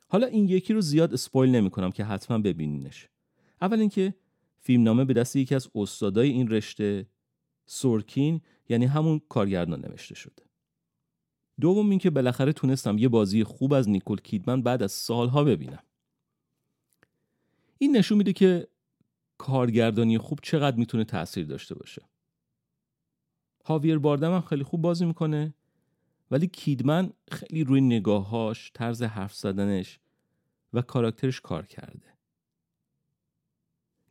[0.09, 3.09] حالا این یکی رو زیاد spoil نمی کنم که حتما ببینینش.
[3.65, 4.15] اول اینکه
[4.59, 7.07] فیلمنامه به دست یکی از استادای این رشته
[7.67, 10.43] سورکین یعنی همون کارگردان نوشته شده.
[11.61, 15.83] دوم اینکه بالاخره تونستم یه بازی خوب از نیکول کیدمن بعد از سالها ببینم.
[17.79, 18.69] این نشون میده که
[19.39, 22.03] کارگردانی خوب چقدر می‌تونه تاثیر داشته باشه.
[23.65, 25.55] هاویر باردم هم خیلی خوب بازی می‌کنه
[26.31, 29.99] ولی کیدمن خیلی روی نگاهاش طرز حرف زدنش
[30.73, 32.14] و کاراکترش کار کرده.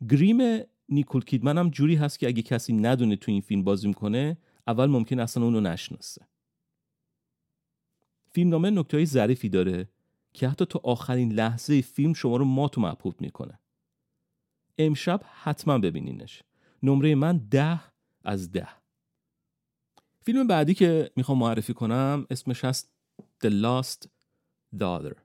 [0.10, 4.38] گریم نیکول کیدمن هم جوری هست که اگه کسی ندونه تو این فیلم بازی می‌کنه
[4.68, 6.28] اول ممکن اصلا اونو نشناسه.
[8.32, 9.90] فیلم نامه نکته ظریفی داره
[10.34, 13.60] که حتی تو آخرین لحظه فیلم شما رو مات و مبهوت می‌کنه.
[14.78, 16.44] امشب حتما ببینینش.
[16.84, 17.82] نمره من ده
[18.24, 18.68] از ده.
[20.22, 22.92] فیلم بعدی که می‌خوام معرفی کنم اسمش هست
[23.44, 24.08] The Lost
[24.80, 25.16] Daughter.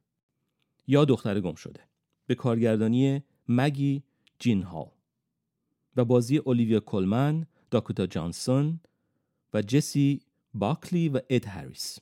[0.86, 1.80] یا دختر گم شده.
[2.26, 4.02] به کارگردانی مگی
[4.38, 4.90] جین هال
[5.96, 8.80] و بازی اولیویا کلمن، داکوتا جانسون
[9.54, 10.20] و جسی
[10.54, 11.98] باکلی و اد هریس.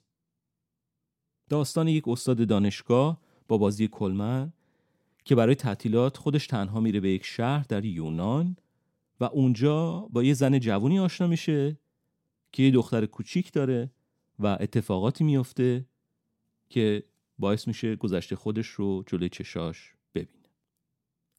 [1.49, 4.53] داستان یک استاد دانشگاه با بازی کلمن
[5.25, 8.57] که برای تعطیلات خودش تنها میره به یک شهر در یونان
[9.21, 11.79] و اونجا با یه زن جوونی آشنا میشه
[12.53, 13.91] که یه دختر کوچیک داره
[14.39, 15.87] و اتفاقاتی میفته
[16.69, 17.03] که
[17.39, 19.96] باعث میشه گذشته خودش رو جلوی چشاش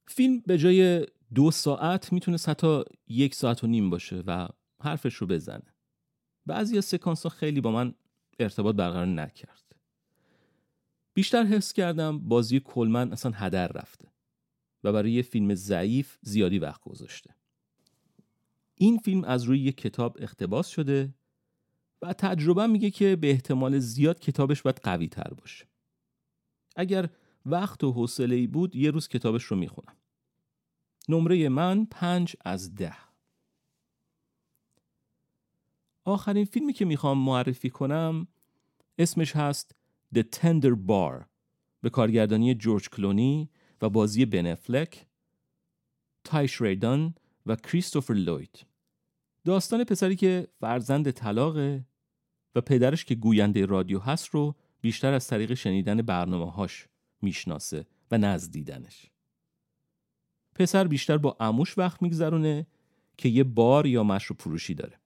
[0.07, 4.47] فیلم به جای دو ساعت می‌تونه حتی یک ساعت و نیم باشه و
[4.81, 5.73] حرفش رو بزنه.
[6.45, 7.93] بعضی از سکانس ها خیلی با من
[8.39, 9.75] ارتباط برقرار نکرد.
[11.13, 14.07] بیشتر حس کردم بازی کلمن اصلا هدر رفته
[14.83, 17.35] و برای یه فیلم ضعیف زیادی وقت گذاشته.
[18.75, 21.13] این فیلم از روی یک کتاب اختباس شده
[22.01, 25.65] و تجربه میگه که به احتمال زیاد کتابش باید قوی تر باشه.
[26.75, 27.09] اگر
[27.45, 29.95] وقت و حوصله بود یه روز کتابش رو می‌خونم.
[31.09, 32.95] نمره من پنج از ده.
[36.03, 38.27] آخرین فیلمی که می‌خوام معرفی کنم
[38.97, 39.75] اسمش هست
[40.15, 41.25] The Tender Bar
[41.81, 43.49] به کارگردانی جورج کلونی
[43.81, 45.07] و بازی بنفلک
[46.23, 48.65] تایش ریدان و کریستوفر لوید.
[49.45, 51.85] داستان پسری که فرزند طلاقه
[52.55, 56.87] و پدرش که گوینده رادیو هست رو بیشتر از طریق شنیدن برنامه هاش
[57.21, 59.11] می‌شناسه و نزدیدنش.
[60.59, 62.67] پسر بیشتر با اموش وقت میگذرونه
[63.17, 64.99] که یه بار یا مشروب فروشی داره.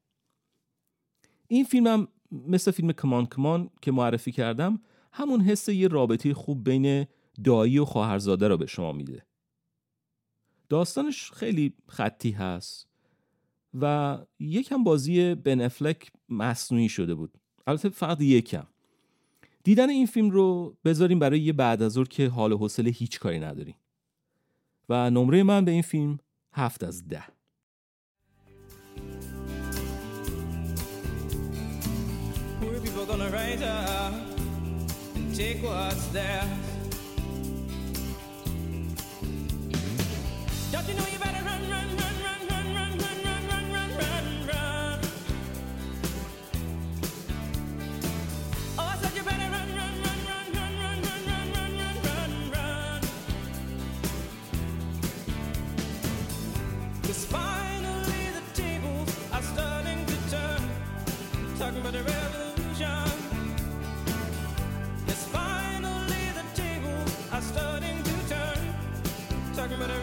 [1.48, 4.82] این فیلم هم مثل فیلم کمان کمان که معرفی کردم
[5.14, 7.06] همون حس یه رابطه خوب بین
[7.44, 9.26] دایی و خواهرزاده را به شما میده.
[10.70, 12.88] داستانش خیلی خطی هست
[13.82, 17.38] و یکم بازی بنفلک مصنوعی شده بود.
[17.68, 18.68] البته فقط یکم.
[19.64, 23.40] دیدن این فیلم رو بذاریم برای یه بعد از که حال و حوصله هیچ کاری
[23.40, 23.76] نداریم.
[24.92, 26.20] و نمره من به این فیلم
[26.54, 27.24] هفت از ده
[40.74, 41.41] Don't you know you better?
[69.74, 69.78] Oh.
[69.78, 70.02] Oh.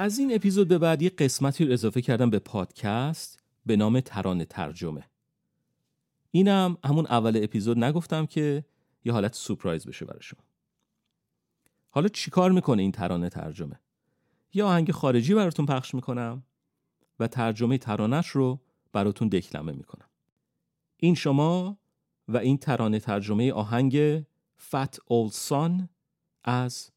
[0.00, 4.44] از این اپیزود به بعد یه قسمتی رو اضافه کردم به پادکست به نام ترانه
[4.44, 5.04] ترجمه
[6.30, 8.64] اینم همون اول اپیزود نگفتم که
[9.04, 10.47] یه حالت سورپرایز بشه برای شما
[11.90, 13.80] حالا چیکار می‌کنه این ترانه ترجمه؟
[14.52, 16.42] یه آهنگ خارجی براتون پخش می‌کنم
[17.18, 18.60] و ترجمه ترانش رو
[18.92, 20.08] براتون دکلمه می‌کنم.
[20.96, 21.78] این شما
[22.28, 24.24] و این ترانه ترجمه آهنگ
[24.58, 25.88] فت اول سان
[26.44, 26.90] از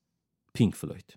[0.54, 1.16] پینک فلوید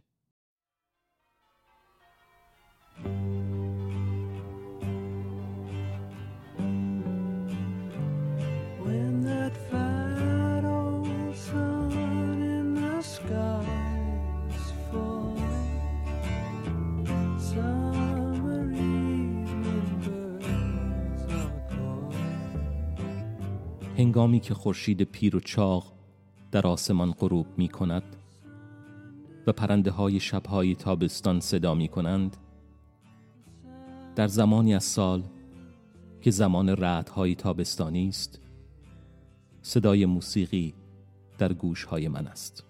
[23.96, 25.92] هنگامی که خورشید پیر و چاق
[26.50, 28.02] در آسمان غروب می کند
[29.46, 32.36] و پرنده های شبهای تابستان صدا می کنند
[34.16, 35.22] در زمانی از سال
[36.20, 38.40] که زمان رعدهای تابستانی است
[39.62, 40.74] صدای موسیقی
[41.38, 42.64] در گوشهای من است.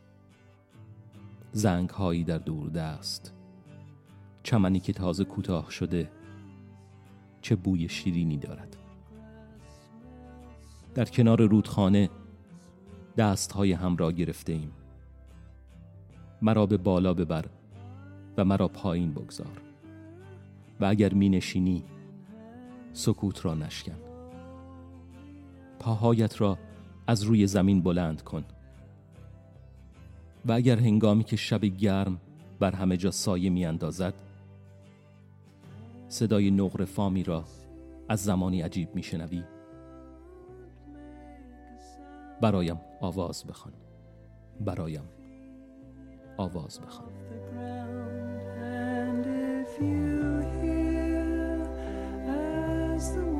[1.52, 3.32] زنگهایی در دور است
[4.42, 6.10] چمنی که تازه کوتاه شده
[7.40, 8.83] چه بوی شیرینی دارد.
[10.94, 12.10] در کنار رودخانه
[13.16, 14.72] دستهای هم را گرفته ایم
[16.42, 17.44] مرا به بالا ببر
[18.36, 19.60] و مرا پایین بگذار
[20.80, 21.84] و اگر می نشینی
[22.92, 23.96] سکوت را نشکن.
[25.78, 26.58] پاهایت را
[27.06, 28.44] از روی زمین بلند کن
[30.46, 32.20] و اگر هنگامی که شب گرم
[32.60, 34.14] بر همه جا سایه می اندازد
[36.08, 37.44] صدای نقر فامی را
[38.08, 39.44] از زمانی عجیب می شنوی
[42.44, 43.74] برایم آواز بخوان.
[44.60, 45.08] برایم
[46.36, 47.08] آواز بخوان.
[53.04, 53.33] The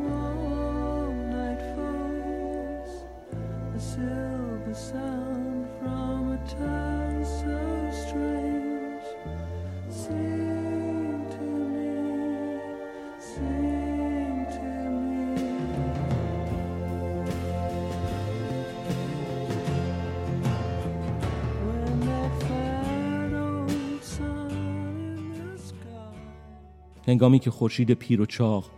[27.06, 28.70] هنگامی که خورشید پیر و چاق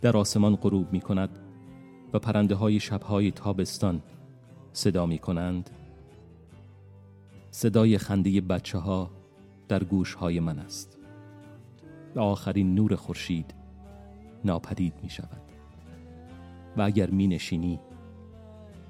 [0.00, 1.38] در آسمان غروب می کند
[2.12, 4.02] و پرنده های شبهای تابستان
[4.72, 5.70] صدا می کنند
[7.50, 9.10] صدای خنده بچه ها
[9.68, 10.98] در گوش های من است
[12.14, 13.54] و آخرین نور خورشید
[14.44, 15.42] ناپدید می شود
[16.76, 17.80] و اگر می نشینی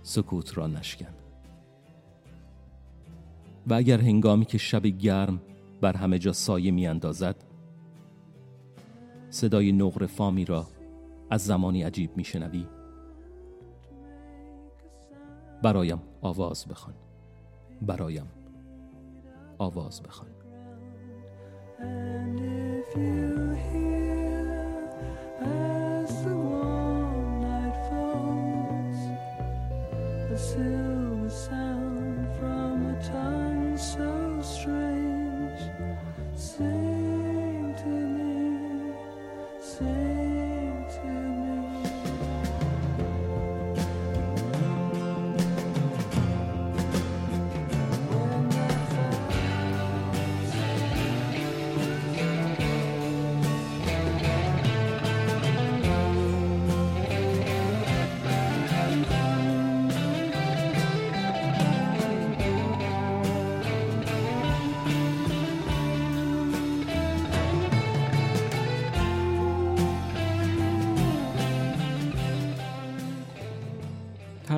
[0.03, 1.15] سکوت را نشکن.
[3.67, 5.41] و اگر هنگامی که شب گرم
[5.81, 7.46] بر همه جا سایه می اندازد
[9.37, 10.67] صدای نقر فامی را
[11.31, 12.67] از زمانی عجیب می شنوی
[15.63, 16.95] برایم آواز بخوان.
[17.83, 18.27] برایم
[19.59, 20.31] آواز بخوان.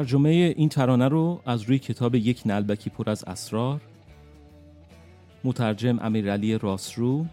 [0.09, 3.81] ترجمه این ترانه رو از روی کتاب یک نلبکی پر از اسرار
[5.45, 7.27] مترجم امیرعلی راسرو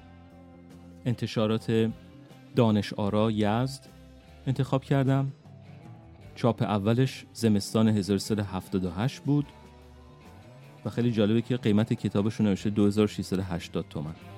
[1.05, 1.91] انتشارات
[2.55, 3.88] دانش آرا یزد
[4.47, 5.32] انتخاب کردم.
[6.36, 9.45] چاپ اولش زمستان 1378 بود
[10.86, 14.34] و خیلی جالبه که قیمت کتابش رو نوشته 2680 تومن.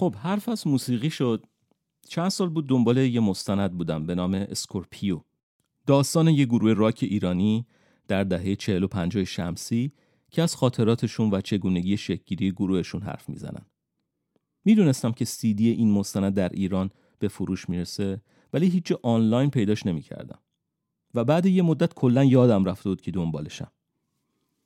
[0.00, 1.46] خب حرف از موسیقی شد.
[2.08, 5.20] چند سال بود دنبال یه مستند بودم به نام اسکورپیو.
[5.86, 7.66] داستان یه گروه راک ایرانی
[8.08, 9.92] در دهه 40 و 50 شمسی
[10.30, 13.66] که از خاطراتشون و چگونگی شکلگیری گروهشون حرف می‌زنن.
[14.64, 18.22] می‌دونستم که سیدی این مستند در ایران به فروش می‌رسه
[18.52, 20.38] ولی هیچ آنلاین پیداش نمی‌کردم.
[21.14, 23.72] و بعد یه مدت کلا یادم رفته بود که دنبالشم.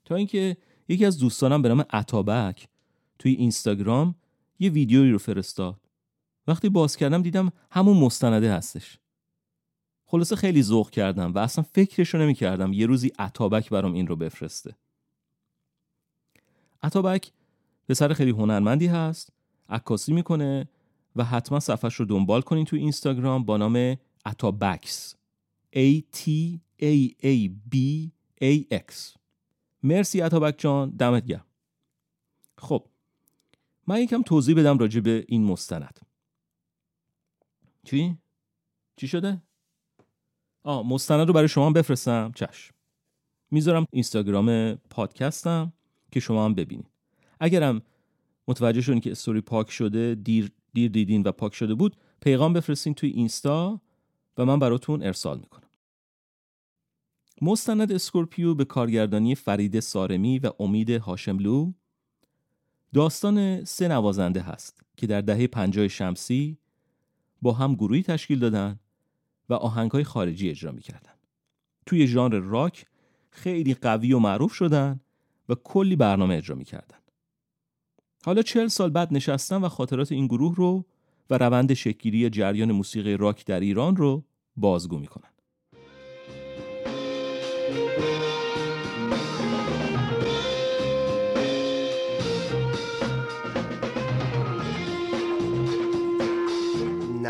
[0.04, 0.56] تا اینکه
[0.88, 2.68] یکی از دوستانم به نام اتابک
[3.18, 4.14] توی اینستاگرام
[4.58, 5.80] یه ویدیویی رو فرستاد.
[6.46, 8.98] وقتی باز کردم دیدم همون مستنده هستش.
[10.06, 14.16] خلاصه خیلی ذوق کردم و اصلا فکرشو نمی کردم یه روزی اتابک برام این رو
[14.16, 14.76] بفرسته.
[16.82, 17.32] اتابک
[17.88, 19.32] پسر خیلی هنرمندی هست
[19.68, 20.68] عکاسی می‌کنه
[21.16, 23.96] و حتما صفحش رو دنبال کنین تو اینستاگرام با نام
[24.26, 25.14] اتابکس
[25.76, 26.28] A T
[26.82, 27.76] A A B
[28.42, 29.18] A X.
[29.82, 31.44] مرسی اتابک جان دمت گرم.
[32.58, 32.86] خب
[33.86, 36.00] من یکم توضیح بدم راجع به این مستند.
[37.84, 38.18] چی؟
[38.96, 39.42] چی شده؟
[40.62, 42.32] آه مستند رو برای شما بفرستم.
[42.34, 42.74] چشم
[43.50, 45.72] می‌ذارم اینستاگرام پادکستم
[46.12, 46.90] که شما هم ببینید.
[47.40, 47.82] اگرم
[48.48, 52.94] متوجه شدین که استوری پاک شده دیر, دیر دیدین و پاک شده بود پیغام بفرستین
[52.94, 53.80] توی اینستا
[54.38, 55.68] و من براتون ارسال می‌کنم.
[57.42, 61.72] مستند اسکورپیو به کارگردانی فرید سارمی و امید هاشملو
[62.94, 66.58] داستان سه نوازنده هست که در دهه پنجاه شمسی
[67.42, 68.78] با هم گروهی تشکیل دادن
[69.48, 71.12] و آهنگهای خارجی اجرا می‌کردن.
[71.86, 72.86] توی ژانر راک
[73.30, 75.00] خیلی قوی و معروف شدن
[75.48, 76.98] و کلی برنامه اجرا می‌کردن.
[78.24, 80.84] حالا چهل سال بعد نشستن و خاطرات این گروه رو
[81.30, 84.24] و روند شکلگیری جریان موسیقی راک در ایران رو
[84.56, 85.33] بازگو می‌کنن.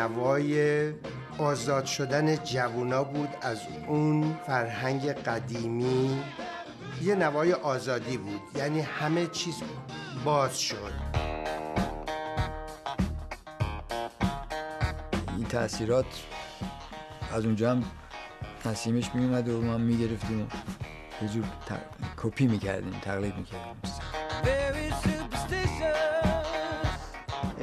[0.04, 0.92] نوای
[1.38, 6.22] آزاد شدن جوونا بود از اون فرهنگ قدیمی.
[7.02, 9.54] یه نوای آزادی بود یعنی همه چیز
[10.24, 10.92] باز شد.
[15.36, 16.06] این تاثیرات
[17.34, 17.84] از اونجا هم
[18.66, 20.48] نسیمش میومد و ما می‌گرفتیم
[21.22, 21.44] یه جور
[22.22, 23.76] کپی می‌کردیم تقلید می‌کردیم.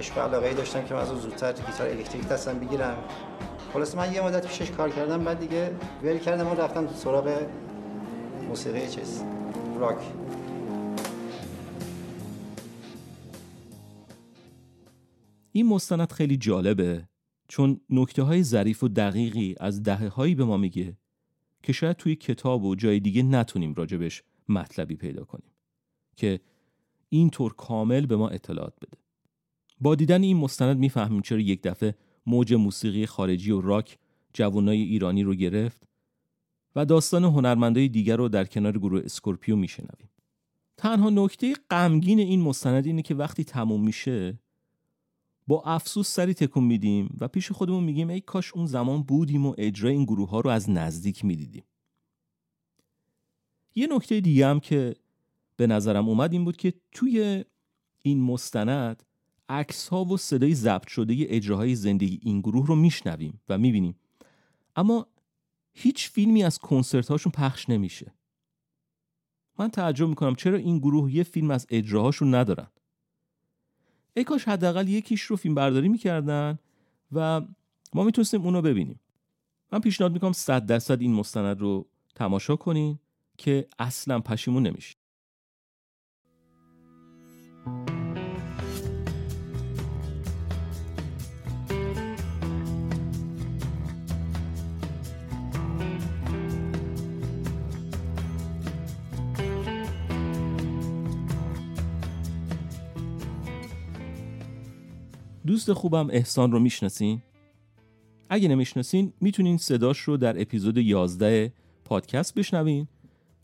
[0.02, 2.98] عشق علاقه داشتم که من از زودتر گیتار الکتریک دستم بگیرم.
[3.74, 7.48] خلاص من یه مدت پیشش کار کردم بعد دیگه ول کردم و رفتم سراغ
[8.48, 9.24] موسیقی چیز
[9.80, 9.98] راک.
[15.52, 17.08] این مستند خیلی جالبه
[17.48, 20.98] چون نکته های ظریف و دقیقی از دهه هایی به ما میگه
[21.64, 25.52] که شاید توی کتاب و جای دیگه نتونیم راجبش مطلبی پیدا کنیم
[26.16, 26.40] که
[27.10, 29.01] اینطور کامل به ما اطلاعات بده.
[29.82, 33.98] با دیدن این مستند می‌فهمیم چرا یک دفعه موج موسیقی خارجی و راک
[34.34, 35.84] جوانای ایرانی رو گرفت
[36.76, 40.10] و داستان هنرمندای دیگر رو در کنار گروه اسکورپیو میشنویم.
[40.78, 44.40] تنها نکته غمگین این مستند اینه که وقتی تموم میشه
[45.48, 49.56] با افسوس سری تکون میدیم و پیش خودمون میگیم ای کاش اون زمان بودیم و
[49.58, 51.64] اجرای این گروه ها رو از نزدیک می‌دیدیم.
[53.76, 54.96] یه نکته دیگه هم که
[55.56, 57.46] به نظرم اومد این بود که توی
[58.02, 59.04] این مستند
[59.52, 63.96] عکس ها و صدای ضبط شده اجراهای زندگی این گروه رو میشنویم و می‌بینیم.
[64.76, 65.08] اما
[65.74, 68.14] هیچ فیلمی از کنسرت هاشون پخش نمیشه.
[69.60, 72.68] من تعجب می‌کنم چرا این گروه یه فیلم از اجراهاشون ندارن.
[74.14, 76.60] ای کاش حداقل یکیش رو فیلم برداری می‌کردن
[77.12, 77.42] و
[77.94, 79.00] ما می‌تونستیم اونو ببینیم.
[79.72, 83.00] من پیشنهاد می‌کنم صد درصد این مستند رو تماشا کنین
[83.38, 85.01] که اصلا پشیمون نمیشه.
[105.46, 107.22] دوست خوبم احسان رو می‌شناسین؟
[108.30, 111.54] اگه نمی‌شناسین می‌تونین صداش رو در اپیزود 11
[111.86, 112.88] پادکست بشنوین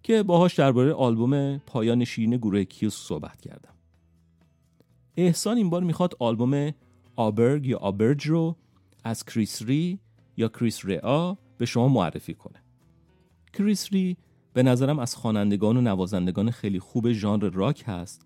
[0.04, 3.74] که باهاش درباره آلبوم پایان شیرین گروه کیوس صحبت کردم.
[5.18, 6.72] احسان این بار می‌خواد آلبوم
[7.16, 8.56] آبرگ یا آبرج رو
[9.04, 10.00] از کریس ری
[10.38, 12.64] یا کریس ریا به شما معرفی کنه.
[13.54, 14.18] کریس ری
[14.54, 18.26] به نظرم از خوانندگان و نوازندگان خیلی خوب ژانر راک هست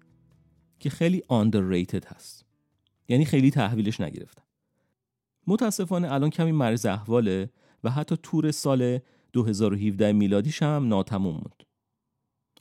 [0.79, 2.50] که خیلی underrated هست.
[3.11, 4.43] یعنی خیلی تحویلش نگرفتن
[5.47, 7.49] متاسفانه الان کمی مرز احواله
[7.83, 8.99] و حتی تور سال
[9.33, 11.63] 2017 میلادیش هم ناتموم موند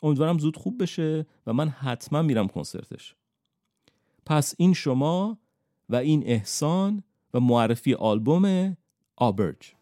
[0.02, 3.14] امیدوارم زود خوب بشه و من حتما میرم کنسرتش.
[4.26, 5.38] پس این شما
[5.88, 7.02] و این احسان
[7.34, 8.76] و معرفی آلبوم
[9.16, 9.74] آبرج.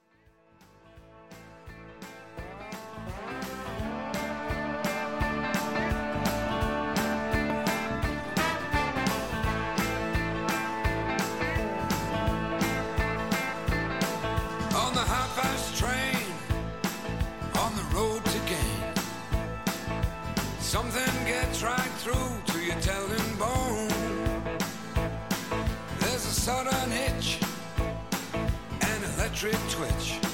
[29.78, 30.27] switch.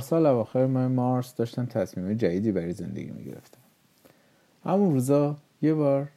[0.00, 3.60] پارسال اواخر ماه مارس داشتم تصمیم جدیدی برای زندگی می‌گرفتم.
[4.64, 6.08] همون روزا یه بار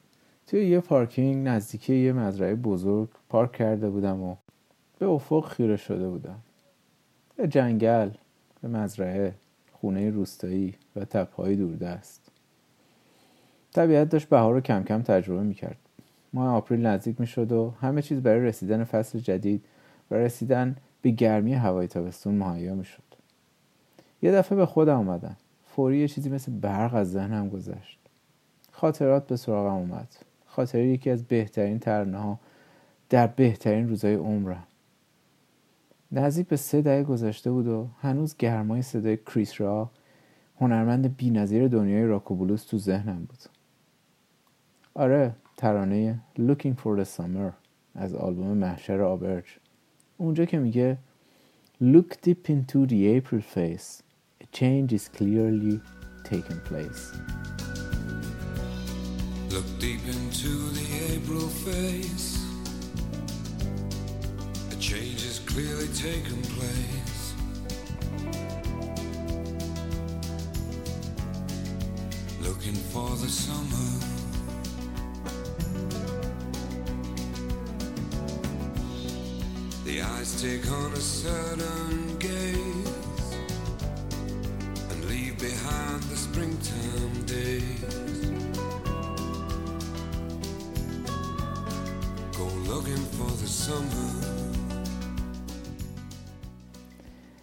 [0.47, 4.35] توی یه پارکینگ نزدیکی یه مزرعه بزرگ پارک کرده بودم و
[4.99, 6.39] به افق خیره شده بودم.
[7.35, 8.09] به جنگل
[8.61, 9.33] به مزرعه
[9.73, 12.21] خونه روستایی و تپه‌های دوردست.
[13.73, 15.77] طبیعت داشت بهار رو کم کم تجربه می‌کرد.
[16.33, 19.65] ماه آپریل نزدیک می‌شد و همه چیز برای رسیدن فصل جدید
[20.11, 23.12] و رسیدن به گرمی هوای تابستون مهیا می‌شد.
[24.23, 25.37] یه دفعه به خودم اومدم.
[25.65, 27.99] فوری یه چیزی مثل برق از ذهنم گذشت.
[28.71, 30.15] خاطرات به سراغم اومد.
[30.45, 32.39] خاطره یکی از بهترین ترانه ها
[33.09, 34.63] در بهترین روزای عمرم.
[36.11, 39.89] نزدیک به سه دهه گذشته بود و هنوز گرمای صدای کریس را
[40.59, 43.39] هنرمند بینظیر دنیای راک و بلوز تو ذهنم بود.
[44.93, 47.53] آره ترانه Looking for the Summer
[47.95, 49.45] از آلبوم محشر آبرج
[50.17, 50.97] اونجا که میگه
[51.81, 54.12] Look deep into the April face.
[54.53, 55.81] Change is clearly
[56.23, 57.11] taking place
[59.53, 62.43] Look deep into the April face.
[64.71, 67.35] A change has clearly taken place.
[72.41, 73.89] Looking for the summer.
[79.85, 82.72] The eyes take on a certain gaze
[85.49, 88.21] behind the springtime days.
[92.39, 94.09] Go looking for the summer.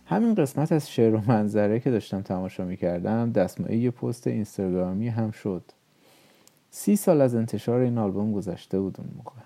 [0.06, 5.30] همین قسمت از شعر و منظره که داشتم تماشا می‌کردم دستمایه یه پست اینستاگرامی هم
[5.30, 5.64] شد
[6.70, 9.40] سی سال از انتشار این آلبوم گذشته بود اون موقع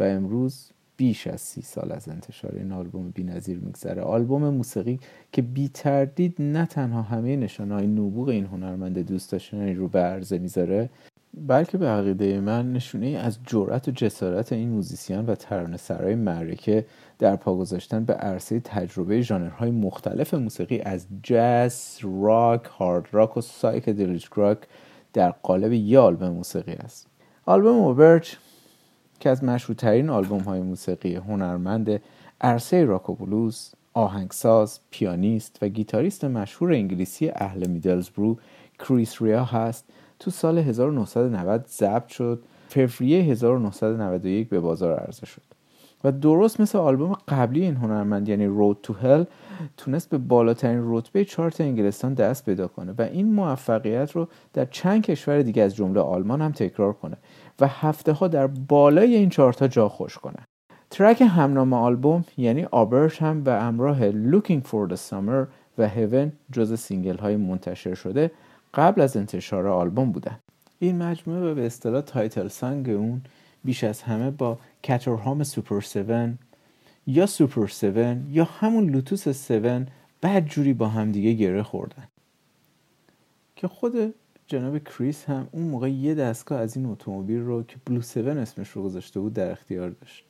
[0.00, 5.00] و امروز بیش از سی سال از انتشار این آلبوم بی‌نظیر میگذره آلبوم موسیقی
[5.32, 10.38] که بی تردید نه تنها همه نشانهای نبوغ این هنرمند دوست داشتنی رو به عرضه
[10.38, 10.90] می‌ذاره
[11.36, 16.14] بلکه به عقیده من نشونه ای از جرأت و جسارت این موزیسین و ترانه سرای
[16.14, 16.86] معرکه
[17.18, 23.40] در پا گذاشتن به عرصه تجربه ژانرهای مختلف موسیقی از جاز، راک، hard rock و
[23.40, 24.58] psychedelic rock
[25.12, 27.06] در قالب یه آلبوم موسیقی است.
[27.46, 28.36] آلبوم اوبرج
[29.20, 32.00] که از مشهورترین آلبوم های موسیقی هنرمند
[32.40, 38.38] عرصه بلوز، آهنگساز، پیانیست و گیتاریست مشهور انگلیسی اهل میدلزبرو
[38.78, 39.84] کریس ریا هست
[40.18, 45.42] تو سال 1990 ضبط شد فوریه 1991 به بازار عرضه شد.
[46.04, 49.24] و درست مثل آلبوم قبلی این هنرمند یعنی رود تو هل
[49.76, 55.02] تونست به بالاترین رتبه چارت انگلستان دست پیدا کنه و این موفقیت رو در چند
[55.02, 57.16] کشور دیگه از جمله آلمان هم تکرار کنه.
[57.60, 60.38] و هفته ها در بالای این چارت ها جا خوش کنه.
[60.90, 65.46] track همنام آلبوم یعنی آبرج هم به همراه Looking for the Summer
[65.78, 68.30] و Heaven جز single های منتشر شده
[68.74, 70.38] قبل از انتشار آلبوم بودن
[70.78, 73.22] این مجموعه به اصطلاح title song اون
[73.64, 76.38] بیش از همه با کترهام سوپر 7
[77.06, 77.86] یا سوپر 7
[78.30, 79.88] یا همون لوتوس 7
[80.20, 82.08] بدجوری با همدیگه گره خوردن.
[83.56, 84.14] که خود
[84.48, 88.70] جناب کریس هم اون موقع یه دستگاه از این اتومبیل رو که Blue 7 اسمش
[88.70, 90.24] رو گذاشته بود در اختیار داشت.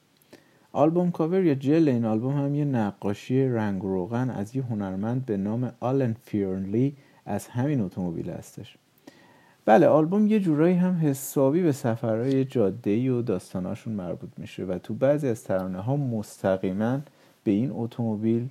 [0.72, 5.36] album cover یا جلد این آلبوم هم یه نقاشی رنگ روغن از یه هنرمند به
[5.36, 6.96] نام آلن فیرنلی
[7.26, 8.76] از همین اتومبیل هستش.
[9.64, 14.94] بله آلبوم یه جورایی هم حسابی به سفرهای جاده‌ای و داستاناشون مربوط میشه و تو
[14.94, 17.00] بعضی از ترانه ها مستقیما
[17.44, 18.48] به این اتومبیل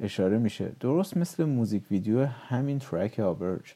[0.00, 0.72] اشاره میشه.
[0.80, 3.74] درست مثل موزیک ویدیو همین track آبرج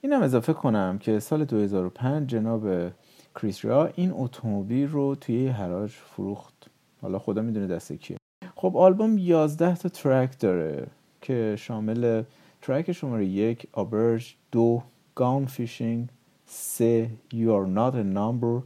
[0.00, 2.92] اینم اضافه کنم که سال 2005 جناب
[3.34, 6.54] کریس ریا این اتومبیل رو توی حراج فروخت.
[7.02, 8.16] حالا خدا می‌دونه دست کیه.
[8.56, 10.86] خب آلبوم 11 تا track داره
[11.20, 12.22] که شامل
[12.62, 14.82] track شماره یک آبرج دو
[15.14, 16.08] Gone Fishing
[16.46, 18.62] سه You are not a number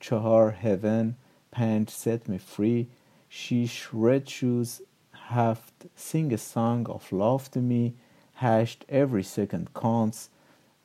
[0.00, 1.14] چهار Heaven
[1.52, 2.86] پنج set me free
[3.28, 4.82] شیش red shoes
[5.14, 7.92] هفت sing a song of love to me
[8.34, 10.31] هشت every second counts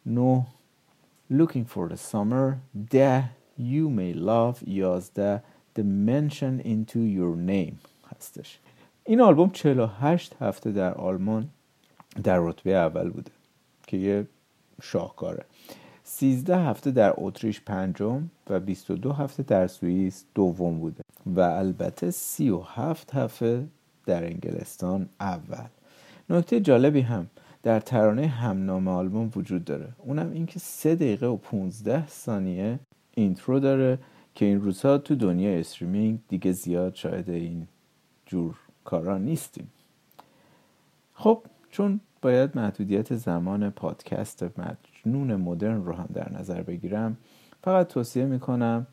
[0.07, 0.45] نه
[1.29, 2.57] looking for the summer
[2.91, 3.23] ده
[3.59, 5.43] you may love یازده
[5.75, 7.75] the mention into your name
[8.15, 8.59] هستش.
[9.05, 11.49] این آلبوم 48 هفته در آلمان
[12.23, 13.31] در رتبه اول بوده
[13.87, 14.27] که یه
[14.81, 15.45] شاهکاره.
[16.03, 23.13] 13 هفته در اتریش پنجم و 22 هفته در سوئیس دوم بوده و البته 37
[23.13, 23.67] هفته
[24.05, 25.67] در انگلستان اول.
[26.29, 27.27] نکته جالبی هم
[27.67, 29.87] در ترانه همنام آلبوم وجود داره.
[29.97, 32.79] اونم اینکه 3 دقیقه و 15 ثانیه
[33.13, 33.99] intro داره
[34.35, 37.67] که این روزها تو دنیای streaming دیگه زیاد شاهد این
[38.25, 39.71] جور کارا نیستیم.
[41.13, 47.17] خب چون باید محدودیت زمان پادکست مجنون مدرن رو هم در نظر بگیرم
[47.63, 48.87] فقط توصیه می‌کنم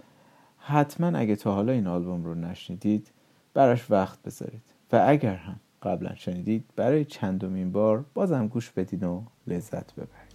[0.58, 3.10] حتما اگه تا حالا این آلبوم رو نشنیدید
[3.54, 4.62] براش وقت بذارید.
[4.92, 10.34] و اگر هم قبلا شنیدید برای چندمین بار بازم گوش بدین و لذت ببرید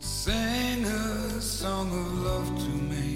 [0.00, 3.10] Sing a song of love to me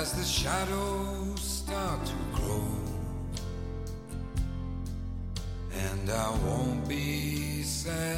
[0.00, 2.68] as the shadows start to grow,
[5.86, 8.11] and I won't be sad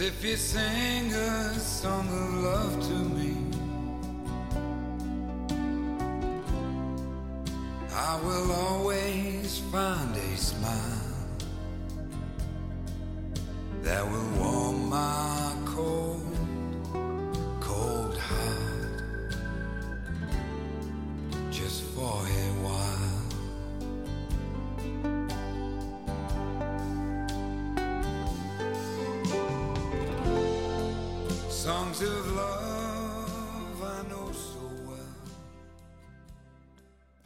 [0.00, 3.29] if you sing a song of love to me,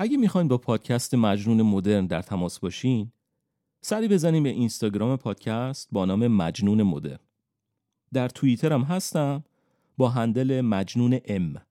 [0.05, 3.13] اگه می‌خواین با پادکست مجنون مدرن در تماس باشین
[3.81, 7.19] سری بزنین به اینستاگرام پادکست با نام مجنون مدرن.
[8.13, 9.45] در توییتر هم هستم
[9.97, 11.63] با handle مجنون ام.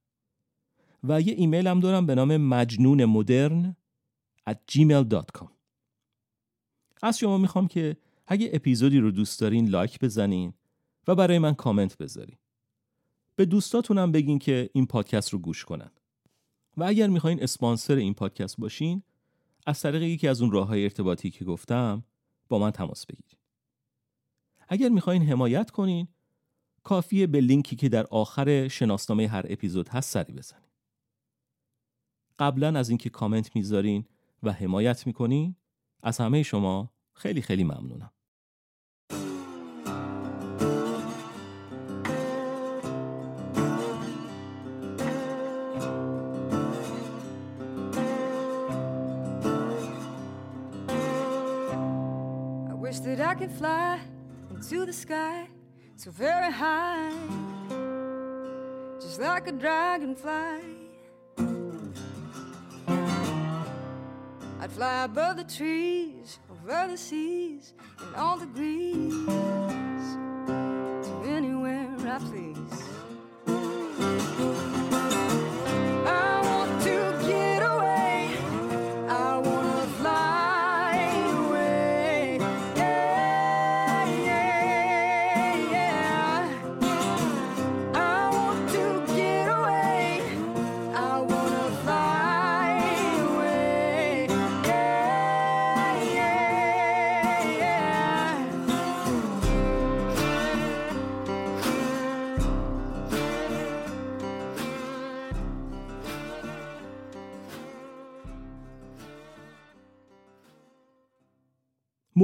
[1.03, 3.75] و یه ایمیل هم دارم به نام مجنون مدرن
[4.49, 5.47] at gmail.com
[7.01, 10.53] از شما می‌خوام که اگه اپیزودی رو دوست دارین لایک بزنین
[11.07, 12.37] و برای من کامنت بذارین.
[13.35, 15.91] به دوستاتونم بگین که این پادکست رو گوش کنن.
[16.77, 19.03] و اگر می‌خواین اسپانسر این پادکست باشین
[19.65, 22.03] از طریق یکی از اون راه های ارتباطی که گفتم
[22.49, 23.37] با من تماس بگیرید.
[24.67, 26.07] اگر می‌خواین حمایت کنین
[26.83, 30.69] کافیه به لینکی که در آخر شناسنامه هر اپیزود هست سری بزنین.
[32.39, 34.05] قبلا از اینکه کامنت می‌ذارین
[34.43, 35.55] و حمایت می‌کنین
[36.03, 38.12] از همه شما خیلی خیلی ممنونم.
[53.33, 53.99] I could fly
[54.51, 55.47] into the sky
[55.95, 57.11] so very high,
[59.01, 60.61] just like a dragonfly.
[64.61, 67.73] I'd fly above the trees, over the seas,
[68.05, 69.25] and all the breeze
[71.07, 72.82] to anywhere I please.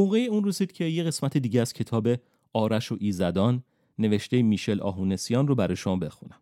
[0.09, 2.07] موقع اون رسید که یه قسمت دیگه از کتاب
[2.53, 3.63] آرش و ایزدان
[3.97, 6.41] نوشته میشل آهونسیان رو برای شما بخونم.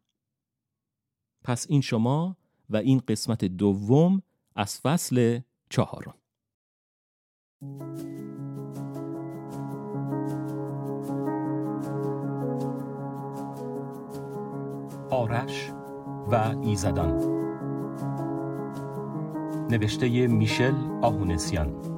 [1.43, 2.37] پس این شما
[2.69, 4.21] و این قسمت دوم
[4.55, 5.39] از فصل
[5.69, 6.13] چهارم.
[15.11, 15.71] آرش
[16.31, 17.37] و ایزدان.
[19.71, 21.96] نوشته میشل آهونسیان.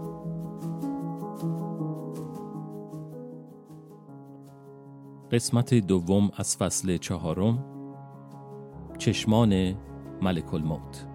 [5.31, 7.65] قسمت دوم از فصل چهارم
[8.97, 9.75] چشمان
[10.21, 11.05] ملک الموت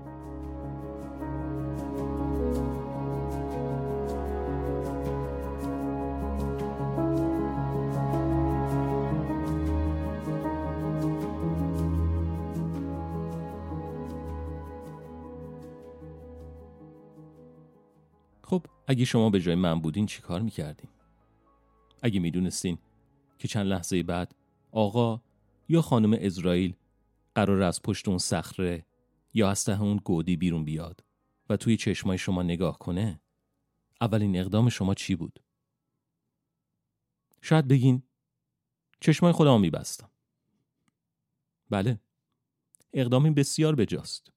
[18.43, 20.91] خب اگه شما به جای من بودین چی کار می‌کردین؟
[22.03, 22.79] اگه می‌دونستین
[23.39, 24.35] که چند لحظه بعد
[24.73, 25.21] آقا
[25.69, 26.75] یا خانم اسرائیل
[27.35, 28.87] قرار از پشت اون صخره
[29.35, 31.05] یا از ته اون گودی بیرون بیاد
[31.51, 33.21] و توی چشمای شما نگاه کنه
[34.01, 35.41] اولین اقدام شما چی بود؟
[37.43, 38.03] شاید بگین
[39.01, 40.11] چشمای خودم میبستم.
[41.71, 42.01] بله
[42.93, 44.33] اقدامی بسیار بجاست.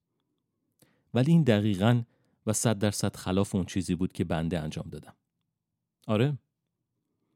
[1.14, 2.04] ولی این دقیقا
[2.46, 5.16] و صد درصد خلاف اون چیزی بود که بنده انجام دادم.
[6.08, 6.38] آره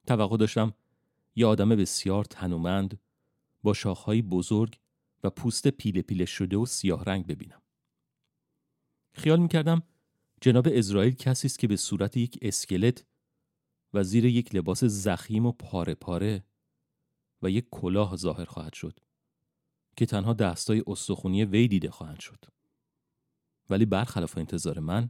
[0.07, 0.73] توقع داشتم
[1.35, 2.99] یه آدم بسیار تنومند
[3.63, 4.79] با شاخهای بزرگ
[5.23, 7.61] و پوست پیله پیله شده و سیاه رنگ ببینم.
[9.13, 9.83] خیال می‌کردم
[10.41, 13.05] جناب اسرائیل کسی است که به صورت یک اسکلت
[13.93, 16.43] و زیر یک لباس زخیم و پاره پاره
[17.41, 18.99] و یک کلاه ظاهر خواهد شد
[19.97, 22.45] که تنها دستای استخونی وی دیده خواهند شد.
[23.69, 25.09] ولی برخلاف انتظار من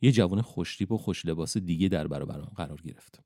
[0.00, 3.22] یه جوان خوشتیپ و خوش لباس دیگه در برابرم قرار گرفت.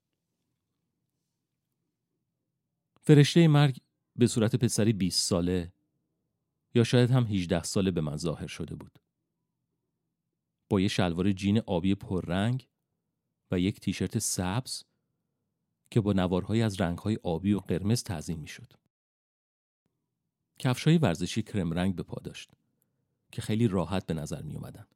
[3.05, 3.79] فرشته مرگ
[4.17, 5.73] به صورت پسری 20 ساله
[6.75, 8.99] یا شاید هم 18 ساله به من ظاهر شده بود.
[10.69, 12.69] با یه شلوار جین آبی پررنگ
[13.51, 14.83] و یک تیشرت سبز
[15.91, 18.73] که با نوارهایی از رنگهای آبی و قرمز تعظیم می شد.
[20.59, 22.51] کفشای ورزشی کرم رنگ به پا داشت
[23.33, 24.87] که خیلی راحت به نظر می اومدن.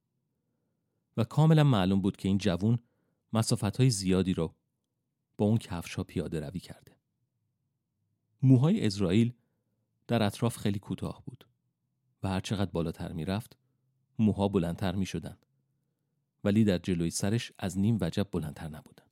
[1.17, 2.79] و کاملا معلوم بود که این جوون
[3.33, 4.55] مسافت های زیادی رو
[5.39, 6.96] با اون کفش ها پیاده روی کرده.
[8.43, 9.33] موهای اسرائیل
[10.07, 11.47] در اطراف خیلی کوتاه بود
[12.23, 13.57] و هر چقدر بالاتر می رفت
[14.19, 15.37] موها بلندتر می شدن.
[16.45, 19.05] ولی در جلوی سرش از نیم وجب بلندتر نبودن.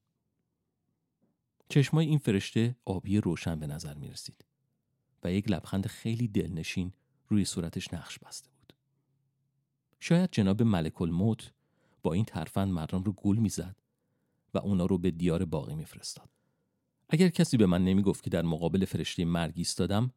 [1.69, 4.45] چشمای این فرشته آبی روشن به نظر می رسید
[5.23, 6.93] و یک لبخند خیلی دلنشین
[7.29, 8.73] روی صورتش نقش بسته بود.
[10.01, 11.53] شاید جناب ملک الموت
[12.03, 13.77] با این ترفند مردم رو گول می‌زد
[14.55, 16.34] و اونا رو به دیار باقی میفرستاد.
[17.15, 20.13] اگر کسی به من نمی‌گفت که در مقابل فرشته مرگ ایستادم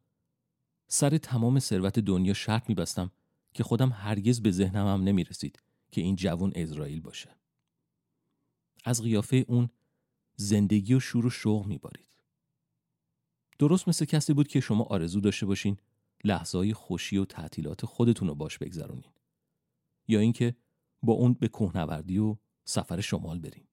[0.88, 3.10] سر تمام ثروت دنیا شرط میبستم
[3.54, 7.30] که خودم هرگز به ذهنم هم نمی رسید که این جوان اسرائیل باشه.
[8.84, 9.70] از قیافه اون
[10.36, 12.08] زندگی و شور و شوق میبارید.
[13.58, 15.76] درست مثل کسی بود که شما آرزو داشته باشین
[16.24, 19.12] لحظه خوشی و تعطیلات خودتون رو باش بگذرونین.
[20.08, 20.56] یا اینکه
[21.02, 23.67] با اون به کوهنوردی و سفر شمال بریم.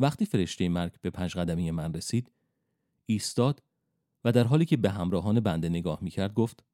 [0.00, 2.30] وقتی فرشته مرگ به پنج قدمی من رسید،
[3.06, 3.62] ایستاد
[4.24, 6.64] و در حالی که به همراهان بنده نگاه می‌کرد گفت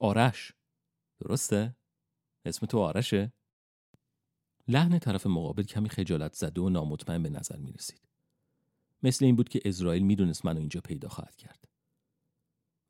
[0.00, 0.52] آرش
[1.20, 1.76] درسته؟
[2.44, 3.32] اسم تو آرشه؟
[4.68, 8.00] لحن طرف مقابل کمی خجالت زده و نامطمئن به نظر می رسید.
[9.02, 11.68] مثل این بود که اسرائیل می‌دونست منو اینجا پیدا خواهد کرد.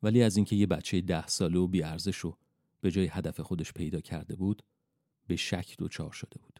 [0.03, 2.37] ولی از اینکه یه بچه ده ساله و بیارزش رو
[2.81, 4.63] به جای هدف خودش پیدا کرده بود
[5.27, 6.59] به شک دچار شده بود.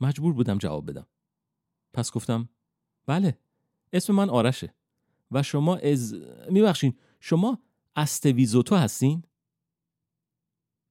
[0.00, 1.06] مجبور بودم جواب بدم.
[1.92, 2.48] پس گفتم
[3.06, 3.38] بله
[3.92, 4.74] اسم من آرشه
[5.30, 6.14] و شما از
[6.50, 7.58] میبخشین شما
[7.96, 9.22] استویزوتو هستین؟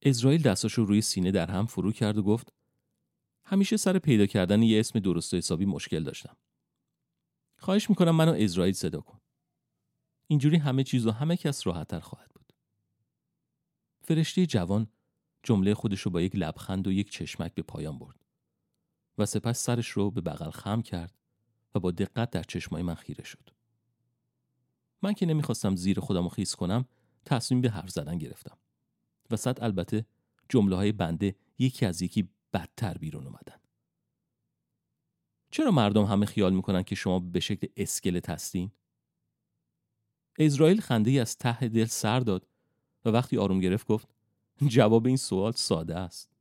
[0.01, 2.53] اسرائیل دستاشو روی سینه در هم فرو کرد و گفت
[3.45, 6.37] همیشه سر پیدا کردن یه اسم درست و حسابی مشکل داشتم.
[7.57, 9.19] خواهش می‌کنم منو اسرائیل صدا کن.
[10.27, 12.53] اینجوری همه چیز و همه کس راحتتر خواهد بود.
[14.01, 14.87] فرشته جوان
[15.43, 18.25] جمله خودش رو با یک لبخند و یک چشمک به پایان برد
[19.19, 21.13] و سپس سرش رو به بغل خم کرد
[21.75, 23.49] و با دقت در چشمای من خیره شد.
[25.01, 26.85] من که نمی‌خواستم زیر خودم رو خیس کنم
[27.25, 28.57] تصمیم به حرف زدن گرفتم.
[29.31, 30.05] و صد البته
[30.49, 33.59] جمله های بنده یکی از یکی بدتر بیرون اومدن.
[35.51, 38.71] چرا مردم همه خیال می‌کنن که شما به شکل اسکلت هستین؟
[40.39, 42.47] اسرائیل خنده ای از ته دل سر داد
[43.05, 44.07] و وقتی آروم گرفت گفت
[44.67, 46.31] جواب این سوال ساده است.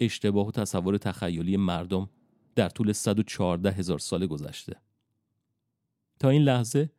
[0.00, 2.10] اشتباه و تصور تخیلی مردم
[2.56, 4.80] در طول 114 هزار سال گذشته.
[6.18, 6.90] تا این لحظه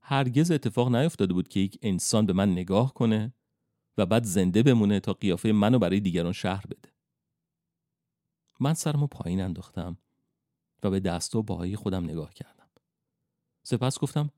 [0.00, 3.34] هرگز اتفاق نیفتاده بود که یک انسان به من نگاه کنه
[3.98, 6.92] و بعد زنده بمونه تا قیافه منو برای دیگران شهر بده.
[8.60, 9.98] من سرمو پایین انداختم
[10.82, 12.68] و به دست و باهای خودم نگاه کردم.
[13.62, 14.30] سپس گفتم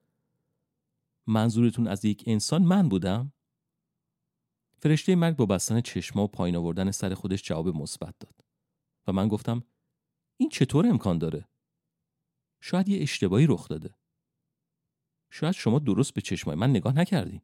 [1.27, 3.33] منظورتون از یک انسان من بودم؟
[4.79, 8.45] فرشته مرگ با بستن چشما و پایین آوردن سر خودش جواب مثبت داد
[9.07, 9.63] و من گفتم
[10.37, 11.49] این چطور امکان داره؟
[12.61, 13.95] شاید یه اشتباهی رخ داده.
[15.31, 17.41] شاید شما درست به چشمای من نگاه نکردین.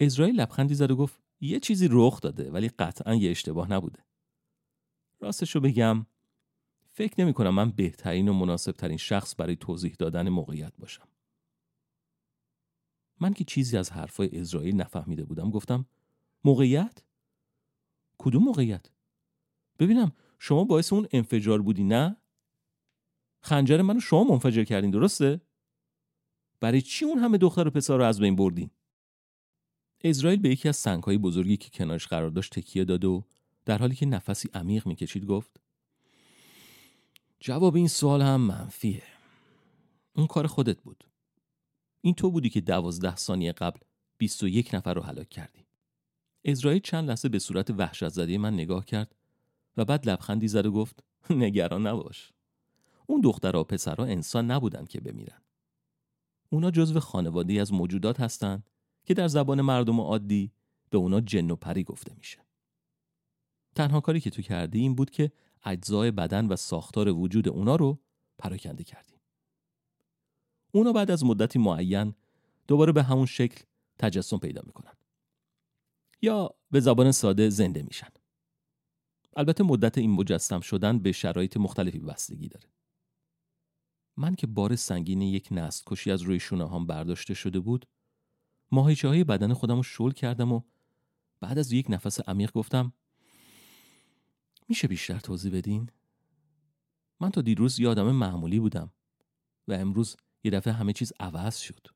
[0.00, 4.04] اسرائیل لبخندی زد و گفت یه چیزی رخ داده ولی قطعا یه اشتباه نبوده.
[5.20, 6.06] راستشو بگم
[6.92, 11.08] فکر نمی کنم من بهترین و مناسب ترین شخص برای توضیح دادن موقعیت باشم.
[13.20, 15.86] من که چیزی از حرفای اسرائیل نفهمیده بودم گفتم
[16.44, 17.02] موقعیت؟
[18.18, 18.90] کدوم موقعیت؟
[19.78, 20.12] ببینم
[20.46, 22.16] شما باعث اون انفجار بودی نه؟
[23.40, 25.40] خنجر منو شما منفجر کردین درسته؟
[26.60, 28.70] برای چی اون همه دختر و پسر رو از بین بردین؟
[30.00, 33.24] اسرائیل به یکی از سنگهای بزرگی که کنارش قرار داشت تکیه داد و
[33.64, 35.60] در حالی که نفسی عمیق می‌کشید گفت
[37.40, 39.02] جواب این سوال هم منفیه
[40.16, 41.04] اون کار خودت بود
[42.00, 43.80] این تو بودی که دوازده ثانیه قبل
[44.18, 45.66] 21 نفر رو هلاک کردی
[46.44, 49.14] اسرائیل چند لحظه به صورت وحشت زده من نگاه کرد
[49.76, 52.32] و بعد لبخندی زد و گفت نگران نباش.
[53.06, 55.42] اون دخترها و پسرها انسان نبودن که بمیرن.
[56.50, 58.70] اونا جزو خانواده از موجودات هستند
[59.04, 60.52] که در زبان مردم عادی
[60.90, 62.38] به اونا جن و پری گفته میشه.
[63.74, 65.32] تنها کاری که تو کردی این بود که
[65.64, 68.00] اجزای بدن و ساختار وجود اونا رو
[68.38, 69.14] پراکنده کردی.
[70.72, 72.14] اونا بعد از مدتی معین
[72.66, 73.64] دوباره به همون شکل
[73.98, 74.92] تجسم پیدا می‌کنن.
[76.22, 78.08] یا به زبان ساده زنده میشن.
[79.36, 82.68] البته مدت این مجسم شدن به شرایط مختلفی بستگی داره
[84.16, 87.86] من که بار سنگین یک نست کشی از روی شونه هم برداشته شده بود
[88.70, 90.60] ماهیچه های بدن خودم رو شل کردم و
[91.40, 92.92] بعد از یک نفس عمیق گفتم
[94.68, 95.90] میشه بیشتر توضیح بدین؟
[97.20, 98.90] من تا دیروز یه آدم معمولی بودم
[99.68, 101.86] و امروز یه دفعه همه چیز عوض شد.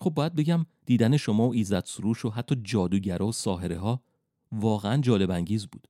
[0.00, 4.02] خب باید بگم دیدن شما و ایزد سروش و حتی جادوگرا و ساهره ها
[4.52, 5.88] واقعا جالب انگیز بود.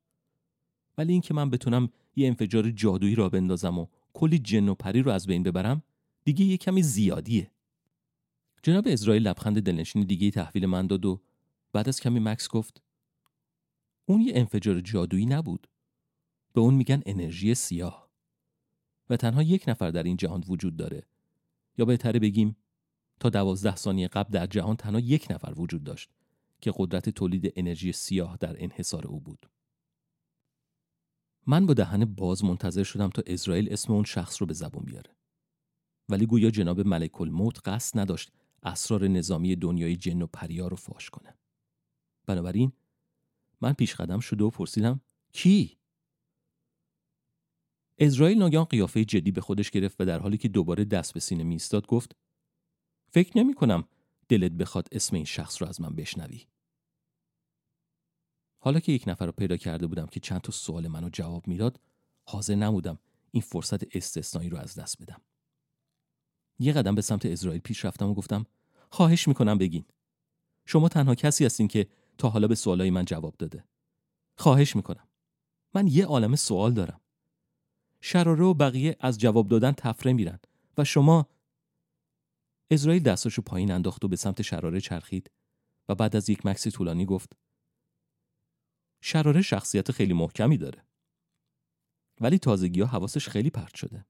[0.99, 5.11] ولی اینکه من بتونم یه انفجار جادویی را بندازم و کلی جن و پری رو
[5.11, 5.83] از بین ببرم
[6.25, 7.51] دیگه یه کمی زیادیه.
[8.63, 11.21] جناب اسرائیل لبخند دلنشین دیگه تحویل من داد و
[11.73, 12.83] بعد از کمی مکس گفت
[14.07, 15.69] اون یه انفجار جادویی نبود.
[16.53, 18.09] به اون میگن انرژی سیاه.
[19.11, 21.07] و تنها یک نفر در این جهان وجود داره.
[21.79, 22.57] یا بهتره بگیم
[23.21, 26.11] تا دوازده ثانیه قبل در جهان تنها یک نفر وجود داشت
[26.61, 29.47] که قدرت تولید انرژی سیاه در انحصار او بود.
[31.49, 35.17] من با دهن باز منتظر شدم تا اسرائیل اسم اون شخص رو به زبون بیاره.
[36.09, 38.33] ولی گویا جناب ملک الموت قصد نداشت
[38.63, 41.35] اسرار نظامی دنیای جن و پریا رو فاش کنه.
[42.27, 42.73] بنابراین
[43.61, 45.01] من پیش قدم شده و پرسیدم
[45.33, 45.79] کی؟
[47.99, 51.45] اسرائیل ناگهان قیافه جدی به خودش گرفت و در حالی که دوباره دست به سینه
[51.45, 52.17] میستاد گفت
[53.11, 53.85] فکر نمی کنم
[54.29, 56.47] دلت بخواد اسم این شخص رو از من بشنوی.
[58.69, 61.81] حالا که یک نفر رو پیدا کرده بودم که چند تا سوال منو جواب می‌داد
[62.25, 62.99] حاضر نمودم
[63.31, 65.21] این فرصت استثنایی رو از دست بدم.
[66.59, 68.47] یه قدم به سمت اسرائیل پیش رفتم و گفتم
[68.91, 69.85] خواهش می‌کنم بگین.
[70.67, 71.89] شما تنها کسی هستین که
[72.19, 73.65] تا حالا به سوالای من جواب داده.
[74.39, 75.09] خواهش می‌کنم.
[75.75, 77.01] من یه عالم سوال دارم.
[78.01, 80.39] شراره و بقیه از جواب دادن تفره میرن
[80.79, 81.29] و شما
[82.71, 85.31] اسرائیل دستاشو پایین انداخت و به سمت شراره چرخید
[85.89, 87.33] و بعد از یک مکسی طولانی گفت
[89.09, 90.85] شراره شخصیت خیلی محکمی داره.
[92.21, 94.07] ولی تازگی ها حواسش خیلی پرت شده.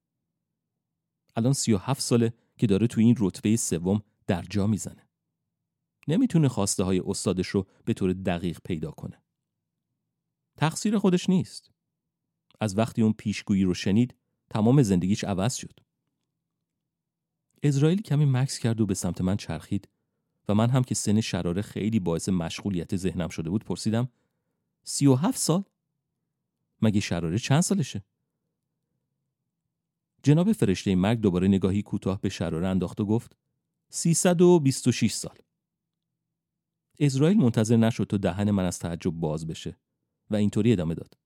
[1.36, 5.08] الان سی و هفت ساله که داره تو این رتبه سوم در جا می‌زنه.
[6.08, 9.22] نمی‌تونه خواسته های استادش رو به طور دقیق پیدا کنه.
[10.56, 11.70] تقصیر خودش نیست.
[12.60, 14.14] از وقتی اون پیشگویی رو شنید
[14.50, 15.80] تمام زندگیش عوض شد.
[17.62, 19.88] اسرائیل کمی مکس کرد و به سمت من چرخید
[20.48, 24.08] و من هم که سن شراره خیلی باعث مشغولیت ذهنم شده بود پرسیدم
[24.88, 25.64] سی و هفت سال؟
[26.82, 28.04] مگه شراره چند سالشه؟
[30.22, 33.36] جناب فرشته مرگ دوباره نگاهی کوتاه به شراره انداخت و گفت
[33.90, 35.38] 326 سال.
[36.98, 39.78] اسرائیل منتظر نشد تا دهن من از تعجب باز بشه
[40.30, 41.18] و اینطوری ادامه داد.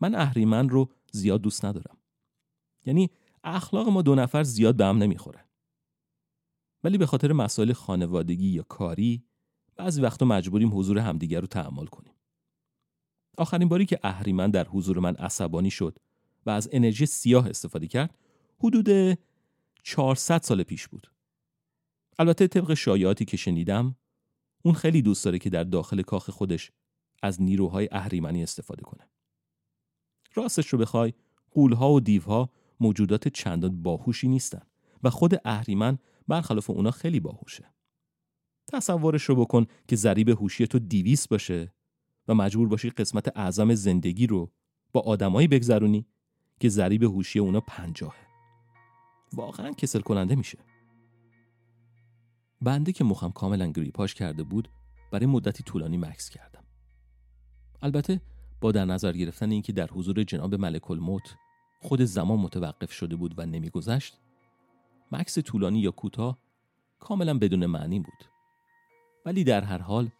[0.00, 1.98] من اهریمن رو زیاد دوست ندارم.
[2.86, 3.10] یعنی
[3.44, 5.48] اخلاق ما دو نفر زیاد به هم نمی‌خوره.
[6.84, 9.24] ولی به خاطر مسائل خانوادگی یا کاری
[9.76, 12.19] بعضی وقتا مجبوریم حضور همدیگر رو تحمل کنیم.
[13.40, 15.98] آخرین باری که اهریمن در حضور من عصبانی شد
[16.46, 18.14] و از انرژی سیاه استفاده کرد
[18.58, 19.18] حدود
[19.82, 21.10] 400 سال پیش بود.
[22.18, 23.96] البته طبق شایعاتی که شنیدم
[24.62, 26.70] اون خیلی دوست داره که در داخل کاخ خودش
[27.22, 29.08] از نیروهای اهریمنی استفاده کنه.
[30.34, 31.12] راستش رو بخوای
[31.50, 34.62] قولها و دیوها موجودات چندان باهوشی نیستن
[35.02, 37.64] و خود اهریمن برخلاف اونا خیلی باهوشه.
[38.72, 41.72] تصورش رو بکن که ضریب هوشی تو دیویس باشه
[42.30, 44.50] و مجبور باشی قسمت اعظم زندگی رو
[44.92, 46.06] با آدمایی بگذرونی
[46.60, 48.26] که ضریب هوشی اونا پنجاهه.
[49.32, 50.58] واقعا کسل کننده میشه.
[52.62, 54.68] بنده که مخم کاملا گریپاش کرده بود
[55.10, 56.64] برای مدتی طولانی مکس کردم.
[57.82, 58.20] البته
[58.60, 61.34] با در نظر گرفتن اینکه در حضور جناب ملک الموت
[61.80, 64.18] خود زمان متوقف شده بود و نمیگذشت
[65.12, 66.38] مکس طولانی یا کوتاه
[66.98, 68.24] کاملا بدون معنی بود
[69.26, 70.10] ولی در هر حال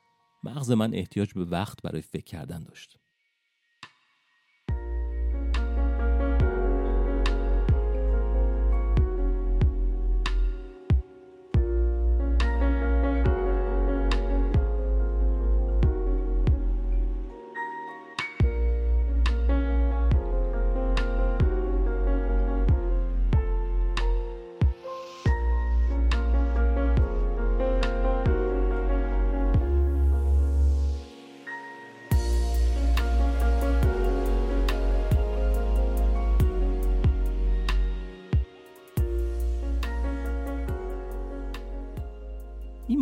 [0.42, 2.99] مغز من احتیاج به وقت برای فکر کردن داشت.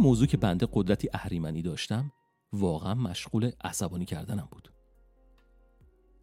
[0.08, 2.12] موضوع که بنده قدرتی اهریمنی داشتم
[2.52, 4.72] واقعا مشغول عصبانی کردنم بود.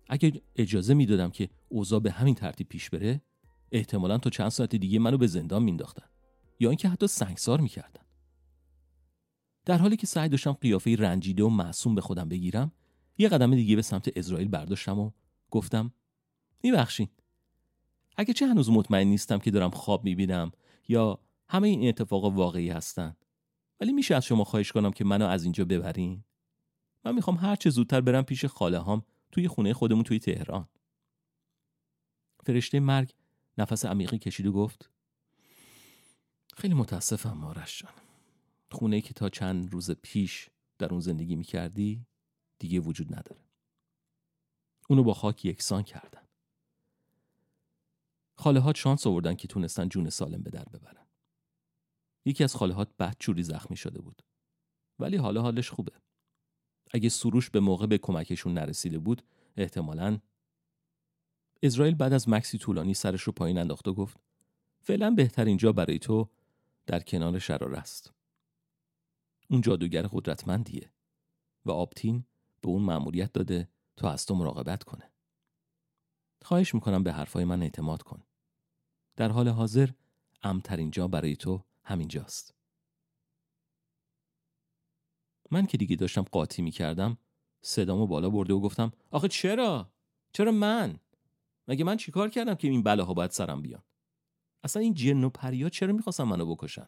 [0.10, 3.22] اگه اجازه می‌دادم که اوضاع به همین ترتیب پیش بره
[3.72, 6.06] احتمالا تا چند ساعت دیگه منو به زندان مینداختن
[6.60, 8.02] یا اینکه حتی سنگسار می‌کردن.
[9.66, 12.72] در حالی که سعی داشتم قیافه رنجیده و معصوم به خودم بگیرم
[13.18, 15.12] یه قدم دیگه به سمت اسرائیل برداشتم و
[15.52, 15.94] گفتم
[16.64, 17.08] میبخشین.
[18.18, 20.52] اگه چه هنوز مطمئن نیستم که دارم خواب می‌بینم
[20.88, 21.20] یا
[21.50, 23.16] همه این اتفاقا واقعی هستن
[23.80, 26.24] ولی میشه از شما خواهش کنم که منو از اینجا ببرین.
[27.06, 30.68] من می‌خوام هر چه زودتر برم پیش خاله هام توی خونه خودمون توی تهران.
[32.44, 33.14] فرشته مرگ
[33.58, 34.90] نفس عمیقی کشید و گفت
[36.58, 37.94] خیلی متاسفم مارش جان.
[38.72, 42.06] خونه که تا چند روز پیش در اون زندگی می‌کردی
[42.60, 43.42] دیگه وجود نداره.
[44.90, 46.22] اونو با خاک یکسان کردن.
[48.36, 51.05] خاله ها شانس آوردن که تونستن جون سالم به در ببرن.
[52.26, 54.22] یکی از خالهات بدجوری زخمی شده بود.
[55.00, 55.92] ولی حالا حالش خوبه.
[56.94, 59.22] اگه سروش به موقع به کمکشون نرسیده بود
[59.58, 60.20] احتمالا
[61.64, 64.20] اسرائیل بعد از مکسی طولانی سرش رو پایین انداخت و گفت
[64.82, 66.30] فعلا بهترین جا برای تو
[66.86, 68.14] در کنار شرار است.
[69.50, 70.92] اون جادوگر قدرتمندیه
[71.66, 72.26] و آبتین
[72.62, 75.12] به اون مأموریت داده تا از تو مراقبت کنه.
[76.42, 78.24] خواهش می‌کنم به حرفای من اعتماد کن.
[79.16, 79.90] در حال حاضر
[80.44, 82.56] امترین جا برای تو همینجاست
[85.52, 87.18] من که دیگه داشتم قاطی می‌کردم
[87.62, 89.92] صدامو بالا برده و گفتم آخه چرا؟
[90.34, 91.00] چرا من؟
[91.68, 93.84] مگه من چیکار کردم که این بلاها باید سرم بیان؟
[94.64, 96.88] اصلا این جن و پریا چرا می‌خواستن منو بکشن؟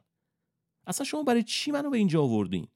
[0.88, 2.68] اصلا شما برای چی منو به اینجا آوردین؟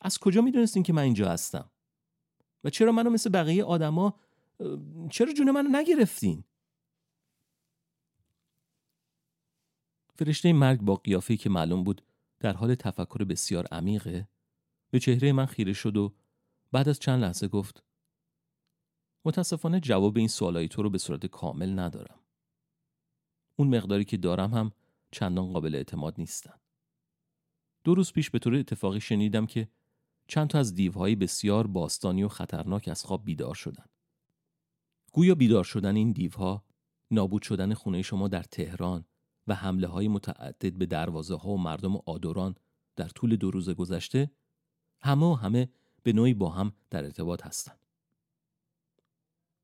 [0.00, 1.70] از کجا می‌دونستین که من اینجا هستم؟
[2.64, 4.20] و چرا منو مثل بقیه آدما
[5.10, 6.44] چرا جون منو نگرفتین؟
[10.18, 12.02] فرشته مرگ با قیافه‌ای که معلوم بود
[12.40, 14.28] در حال تفکر بسیار عمیقه
[14.90, 16.14] به چهره من خیره شد و
[16.72, 17.82] بعد از چند لحظه گفت
[19.24, 22.20] متاسفانه جواب این سوالای تو رو به صورت کامل ندارم.
[23.56, 24.72] اون مقداری که دارم هم
[25.10, 26.54] چندان قابل اعتماد نیستن.
[27.84, 29.68] دو روز پیش به طور اتفاقی شنیدم که
[30.28, 33.86] چند تا از دیوهای بسیار باستانی و خطرناک از خواب بیدار شدن.
[35.12, 36.64] گویا بیدار شدن این دیوها
[37.10, 39.04] نابود شدن خونه شما در تهران
[39.46, 42.54] و حمله های متعدد به دروازه ها و مردم آدوران
[42.96, 44.30] در طول دو روز گذشته
[45.00, 45.68] همه و همه
[46.02, 47.86] به نوعی با هم در ارتباط هستند.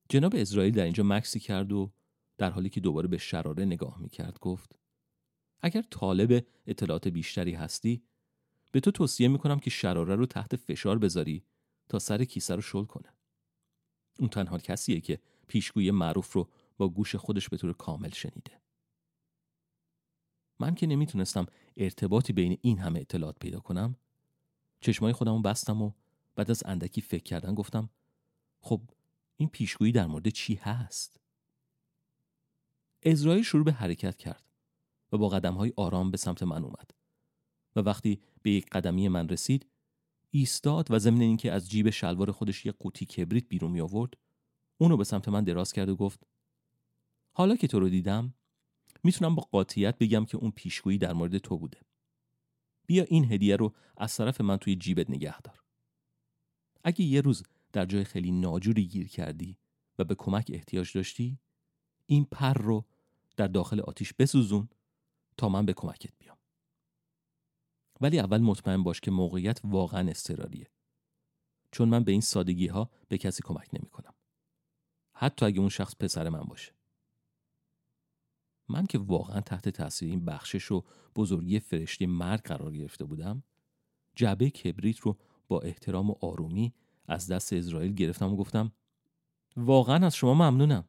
[0.08, 1.92] جناب اسرائیل در اینجا مکسی کرد و
[2.38, 4.78] در حالی که دوباره به شراره نگاه می کرد گفت
[5.60, 8.02] اگر طالب اطلاعات بیشتری هستی
[8.72, 11.44] به تو توصیه می کنم که شراره رو تحت فشار بذاری
[11.88, 13.14] تا سر کیسه رو شل کنه.
[14.18, 15.18] اون تنها کسیه که
[15.48, 18.61] پیشگوی معروف رو با گوش خودش به طور کامل شنیده.
[20.62, 23.96] من که نمی‌تونستم ارتباطی بین این همه اطلاعات پیدا کنم
[24.80, 25.92] چشمای خودمو بستم و
[26.34, 27.90] بعد از اندکی فکر کردن گفتم
[28.60, 28.80] خب
[29.36, 31.20] این پیشگویی در مورد چی هست؟
[33.02, 34.42] اسرائیل شروع به حرکت کرد
[35.12, 36.90] و با قدم های آرام به سمت من اومد
[37.76, 39.66] و وقتی به یک قدمی من رسید
[40.30, 44.14] ایستاد و ضمن اینکه از جیب شلوار خودش یک قوطی کبریت بیرون می آورد
[44.78, 46.26] اونو به سمت من دراز کرد و گفت
[47.32, 48.34] حالا که تو رو دیدم
[49.02, 51.80] می‌تونم با قاطعیت بگم که اون پیشگویی در مورد تو بوده.
[52.86, 55.62] بیا این هدیه رو از طرف من توی جیبت نگه دار.
[56.84, 57.42] اگه یه روز
[57.72, 59.58] در جای خیلی ناجوری گیر کردی
[59.98, 61.38] و به کمک احتیاج داشتی
[62.06, 62.84] این پر رو
[63.36, 64.68] در داخل آتیش بسوزون
[65.36, 66.38] تا من به کمکت بیام.
[68.00, 70.70] ولی اول مطمئن باش که موقعیت واقعا اضطراریه.
[71.72, 74.14] چون من به این سادگی ها به کسی کمک نمی کنم.
[75.12, 76.72] حتی اگه اون شخص پسر من باشه.
[78.68, 80.84] من که واقعا تحت تاثیر این بخشش و
[81.16, 83.42] بزرگی فرشته مرگ قرار گرفته بودم
[84.14, 85.18] جعبه کبریت رو
[85.48, 86.74] با احترام و آرومی
[87.08, 88.72] از دست اسرائیل گرفتم و گفتم
[89.56, 90.88] واقعا از شما ممنونم.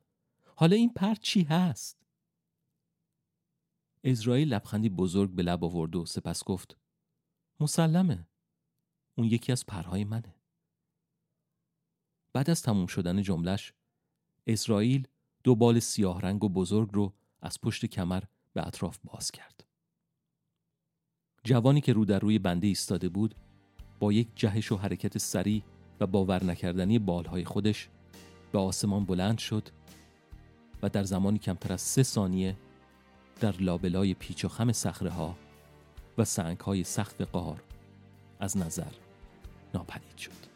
[0.56, 1.98] حالا این پر چی هست؟
[4.04, 6.78] اسرائیل لبخندی بزرگ به لب آورد و سپس گفت
[7.60, 8.28] مسلمه.
[9.18, 10.36] اون یکی از پرهای منه.
[12.34, 13.74] بعد از تموم شدن جملش
[14.48, 15.08] اسرائیل
[15.44, 17.14] دو بال سیاه رنگ و بزرگ رو
[17.44, 19.64] از پشت کمر به اطراف باز کرد.
[21.44, 23.36] جوانی که رو در روی بنده ایستاده بود
[24.00, 25.64] با یک جهش و حرکت سریع
[26.00, 27.90] و باور نکردنی بالهای خودش
[28.52, 29.70] به آسمان بلند شد
[30.82, 32.58] و در زمانی کمتر از سه ثانیه
[33.40, 35.36] در لابلای پیچ و خم صخره ها
[36.18, 37.64] و سنگ های سخت قار
[38.40, 38.92] از نظر
[39.74, 40.53] ناپدید شد.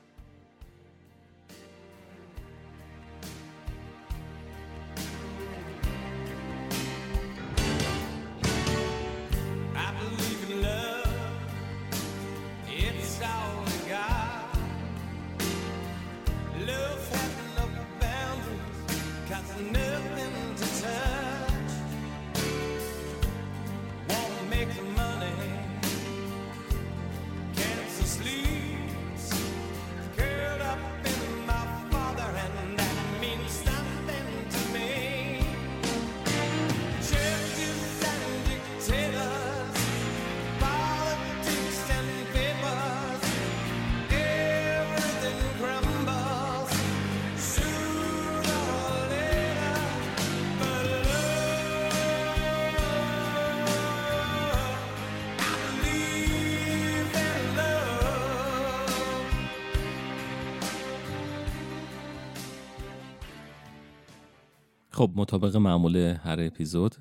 [65.08, 66.96] خب مطابق معمول هر اپیزود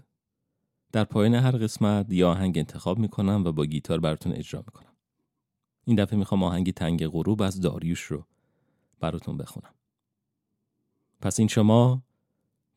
[0.93, 4.93] در پایان هر قسمت یه آهنگ انتخاب می‌کنم و با گیتار براتون اجرا می‌کنم.
[5.85, 8.27] این دفعه می‌خوام آهنگ تنگ غروب از داریوش رو
[9.01, 9.75] براتون بخونم.
[11.21, 12.03] پس این شما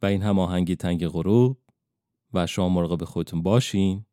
[0.02, 1.58] و این هم آهنگ تنگ غروب
[2.34, 4.06] و شما مراقب خودتون باشین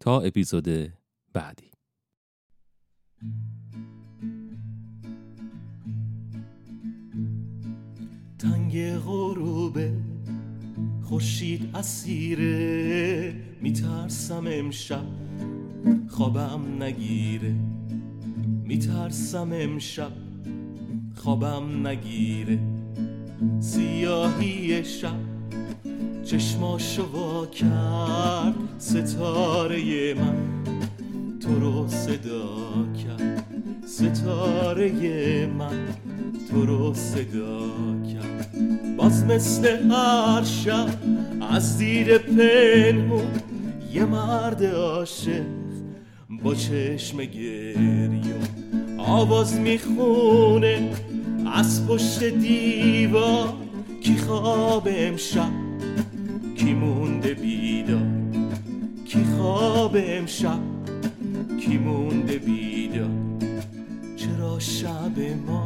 [0.00, 0.92] تا اپیزود
[1.32, 1.70] بعدی.
[8.38, 10.05] تنگ غروبه
[11.08, 15.06] خورشید اسیره میترسم امشب
[16.08, 17.54] خوابم نگیره.
[18.64, 20.12] میترسم امشب
[21.14, 22.58] خوابم نگیره.
[23.60, 25.16] سیاهی شب
[26.24, 30.36] چشماشو وا کرد ستاره من
[31.40, 33.44] تو رو صدا کرد.
[33.86, 35.86] ستاره من
[36.50, 37.70] تو رو صدا
[38.12, 38.65] کرد.
[38.96, 40.88] باز مثل هر شب
[41.50, 43.26] از دید پنهون
[43.92, 45.42] یه مرد عاشق
[46.42, 48.22] با چشم گریون
[48.98, 50.90] آواز می‌خونه
[51.54, 53.54] از پشت دیوار
[54.00, 55.50] کی خواب امشب
[56.56, 58.06] کی مونده بیدار؟
[59.04, 60.58] کی خواب امشب
[61.60, 63.10] کی مونده بیدار؟
[64.16, 65.65] چرا شب ما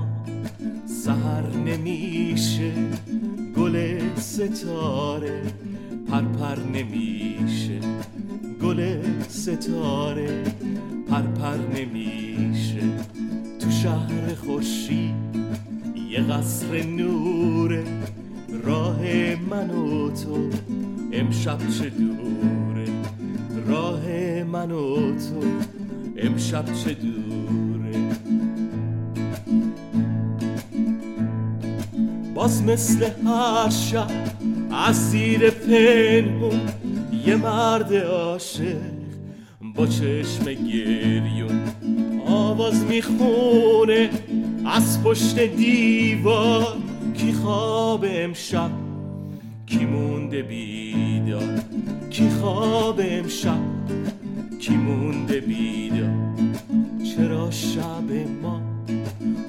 [1.04, 2.72] سهر نمیشه
[3.56, 5.42] گل ستاره
[6.08, 7.80] پرپر نمیشه.
[8.62, 8.98] گل
[9.28, 10.42] ستاره
[11.08, 12.80] پرپر نمیشه.
[13.60, 15.14] تو شهر خورشید
[16.10, 17.84] یه قصر نوره.
[18.64, 19.00] راه
[19.50, 20.50] من و تو
[21.12, 22.88] امشب چه دوره؟
[23.66, 24.04] راه
[24.44, 25.42] من و تو
[26.16, 27.19] امشب چه دوره؟
[32.40, 34.10] باز مثل هر شب
[34.86, 36.60] از زیر پنهون
[37.26, 38.76] یه مرد عاشق
[39.74, 41.60] با چشم گریون
[42.26, 44.10] آواز می‌خونه
[44.66, 46.76] از پشت دیوار
[47.14, 48.70] کی خواب امشب
[49.66, 51.60] کی مونده بیدار
[52.10, 53.60] کی خواب امشب
[54.60, 56.10] کی مونده بیدار.
[57.04, 58.10] چرا شب
[58.42, 58.60] ما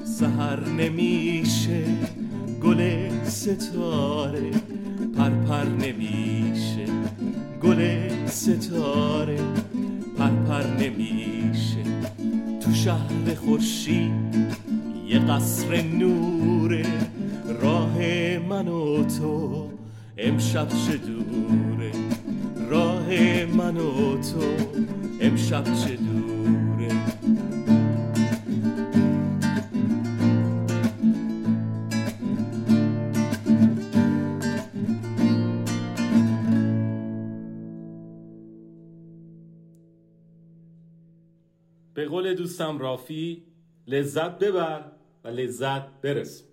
[0.04, 1.84] سهر نمیشه؟
[2.64, 4.50] گل ستاره
[5.16, 6.86] پرپر نمیشه.
[7.62, 9.38] گل ستاره
[10.18, 11.82] پرپر نمیشه.
[12.60, 14.34] تو شهر خورشید
[15.08, 16.86] یه قصر نوره.
[17.62, 17.98] راه
[18.48, 19.68] من و تو
[20.18, 21.92] امشب چه دوره؟
[22.70, 23.08] راه
[23.56, 24.42] من و تو
[25.20, 26.71] امشب چه دوره؟
[42.02, 43.42] به قول دوستم رافی
[43.86, 44.92] لذت ببر
[45.24, 46.44] و لذت برس.